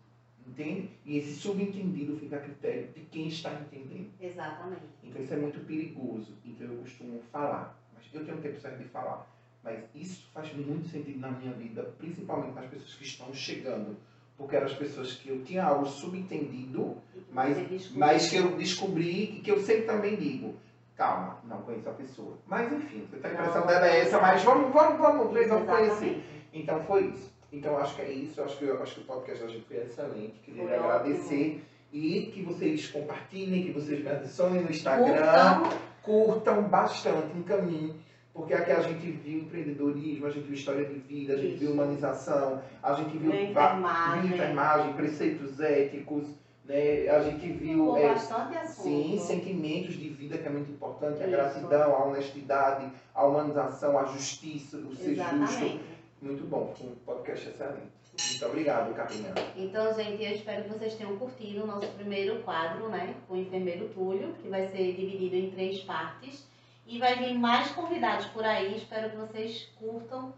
entende? 0.45 0.91
E 1.03 1.17
esse 1.17 1.33
subentendido 1.33 2.15
fica 2.17 2.37
a 2.37 2.41
critério 2.41 2.89
de 2.93 3.01
quem 3.05 3.27
está 3.27 3.53
entendendo. 3.53 4.11
Exatamente. 4.21 4.83
Então 5.03 5.21
isso 5.23 5.33
é 5.33 5.37
muito 5.37 5.59
perigoso. 5.61 6.37
Então 6.45 6.67
eu 6.67 6.77
costumo 6.77 7.21
falar, 7.31 7.79
mas 7.93 8.05
eu 8.13 8.23
tenho 8.23 8.37
tempo 8.37 8.59
certo 8.59 8.77
de 8.77 8.89
falar. 8.89 9.27
Mas 9.63 9.83
isso 9.95 10.29
faz 10.33 10.53
muito 10.53 10.89
sentido 10.89 11.19
na 11.19 11.31
minha 11.31 11.53
vida, 11.53 11.83
principalmente 11.97 12.53
nas 12.53 12.69
pessoas 12.69 12.93
que 12.95 13.05
estão 13.05 13.33
chegando. 13.33 13.97
Porque 14.43 14.55
eram 14.55 14.67
as 14.67 14.73
pessoas 14.73 15.13
que 15.13 15.29
eu 15.29 15.41
tinha 15.43 15.63
algo 15.63 15.85
subentendido, 15.85 16.97
Mas- 17.31 17.91
mas 17.95 18.29
que 18.29 18.35
eu 18.35 18.55
descobri 18.55 19.37
e 19.37 19.41
que 19.41 19.49
eu 19.51 19.59
sempre 19.59 19.83
também 19.85 20.15
digo. 20.15 20.55
Calma, 20.95 21.39
não 21.45 21.61
conheço 21.63 21.89
a 21.89 21.93
pessoa. 21.93 22.37
Mas 22.45 22.71
enfim, 22.71 23.07
a 23.11 23.27
impressão 23.29 23.65
dela 23.65 23.87
é 23.87 24.01
essa, 24.01 24.19
mas 24.19 24.43
vamos, 24.43 24.71
vamos, 24.71 24.99
vamos 24.99 25.39
Isso, 25.39 25.49
vamos 25.49 25.67
conhecer. 25.67 26.23
Então 26.53 26.83
foi 26.83 27.05
isso. 27.07 27.33
Então 27.51 27.77
acho 27.77 27.95
que 27.95 28.01
é 28.03 28.11
isso. 28.11 28.41
Acho 28.41 28.57
que, 28.57 28.69
acho 28.69 28.95
que 28.95 29.01
o 29.01 29.03
podcast 29.05 29.47
gente 29.47 29.65
foi 29.65 29.77
excelente. 29.77 30.33
Queria 30.43 30.63
Foi 30.65 30.75
agradecer. 30.75 31.63
E 31.91 32.31
que 32.33 32.41
vocês 32.43 32.87
compartilhem, 32.87 33.63
que 33.65 33.71
vocês 33.71 34.03
me 34.03 34.09
adicionem 34.09 34.61
no 34.63 34.69
Instagram 34.69 35.61
Curtam. 35.61 35.79
curtam 36.01 36.63
bastante, 36.63 37.37
encaminhem, 37.37 37.95
porque 38.33 38.53
aqui 38.53 38.71
a 38.71 38.81
gente 38.81 39.11
viu 39.11 39.41
empreendedorismo, 39.41 40.25
a 40.25 40.29
gente 40.31 40.45
viu 40.45 40.55
história 40.55 40.85
de 40.85 40.95
vida, 40.95 41.33
a 41.33 41.37
gente 41.37 41.51
Isso. 41.51 41.59
viu 41.59 41.71
humanização, 41.71 42.61
a 42.81 42.93
gente 42.93 43.15
viu, 43.15 43.31
enfermagem. 43.31 44.31
enfermagem, 44.31 44.93
preceitos 44.93 45.59
éticos, 45.59 46.23
né? 46.65 47.07
a 47.09 47.21
gente 47.21 47.47
viu 47.51 47.95
é, 47.95 48.09
bastante 48.09 48.57
assunto. 48.57 48.83
sim, 48.83 49.19
sentimentos 49.19 49.93
de 49.93 50.09
vida 50.09 50.39
que 50.39 50.47
é 50.47 50.49
muito 50.49 50.71
importante, 50.71 51.21
a 51.21 51.27
Isso. 51.27 51.31
gratidão, 51.31 51.95
a 51.95 52.05
honestidade, 52.05 52.91
a 53.13 53.23
humanização, 53.23 53.99
a 53.99 54.05
justiça, 54.05 54.77
o 54.77 54.95
ser 54.95 55.15
justo. 55.15 55.35
Exatamente. 55.35 55.81
Muito 56.19 56.43
bom, 56.45 56.73
um 56.81 56.95
podcast 57.05 57.49
excelente. 57.49 57.93
Muito 58.29 58.45
obrigado, 58.45 58.93
Capinha. 58.93 59.33
Então, 59.57 59.93
gente, 59.93 60.23
eu 60.23 60.31
espero 60.31 60.63
que 60.63 60.69
vocês 60.69 60.95
tenham 60.95 61.17
curtido 61.17 61.63
o 61.63 61.67
nosso 61.67 61.87
primeiro 61.89 62.41
quadro, 62.43 62.87
né? 62.87 63.15
Com 63.27 63.33
o 63.33 63.37
enfermeiro 63.37 63.89
Túlio, 63.89 64.33
que 64.41 64.47
vai 64.47 64.67
ser 64.67 64.93
dividido 64.93 65.35
em 65.35 65.51
três 65.51 65.79
partes. 65.81 66.47
E 66.85 66.99
vai 66.99 67.15
vir 67.15 67.33
mais 67.33 67.71
convidados 67.71 68.25
por 68.27 68.43
aí. 68.43 68.75
Espero 68.75 69.09
que 69.09 69.15
vocês 69.15 69.69
curtam 69.79 70.33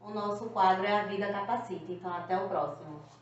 o 0.00 0.10
nosso 0.10 0.50
quadro 0.50 0.84
É 0.84 1.00
a 1.00 1.04
Vida 1.04 1.32
Capacita. 1.32 1.90
Então, 1.90 2.12
até 2.12 2.36
o 2.36 2.48
próximo. 2.48 3.00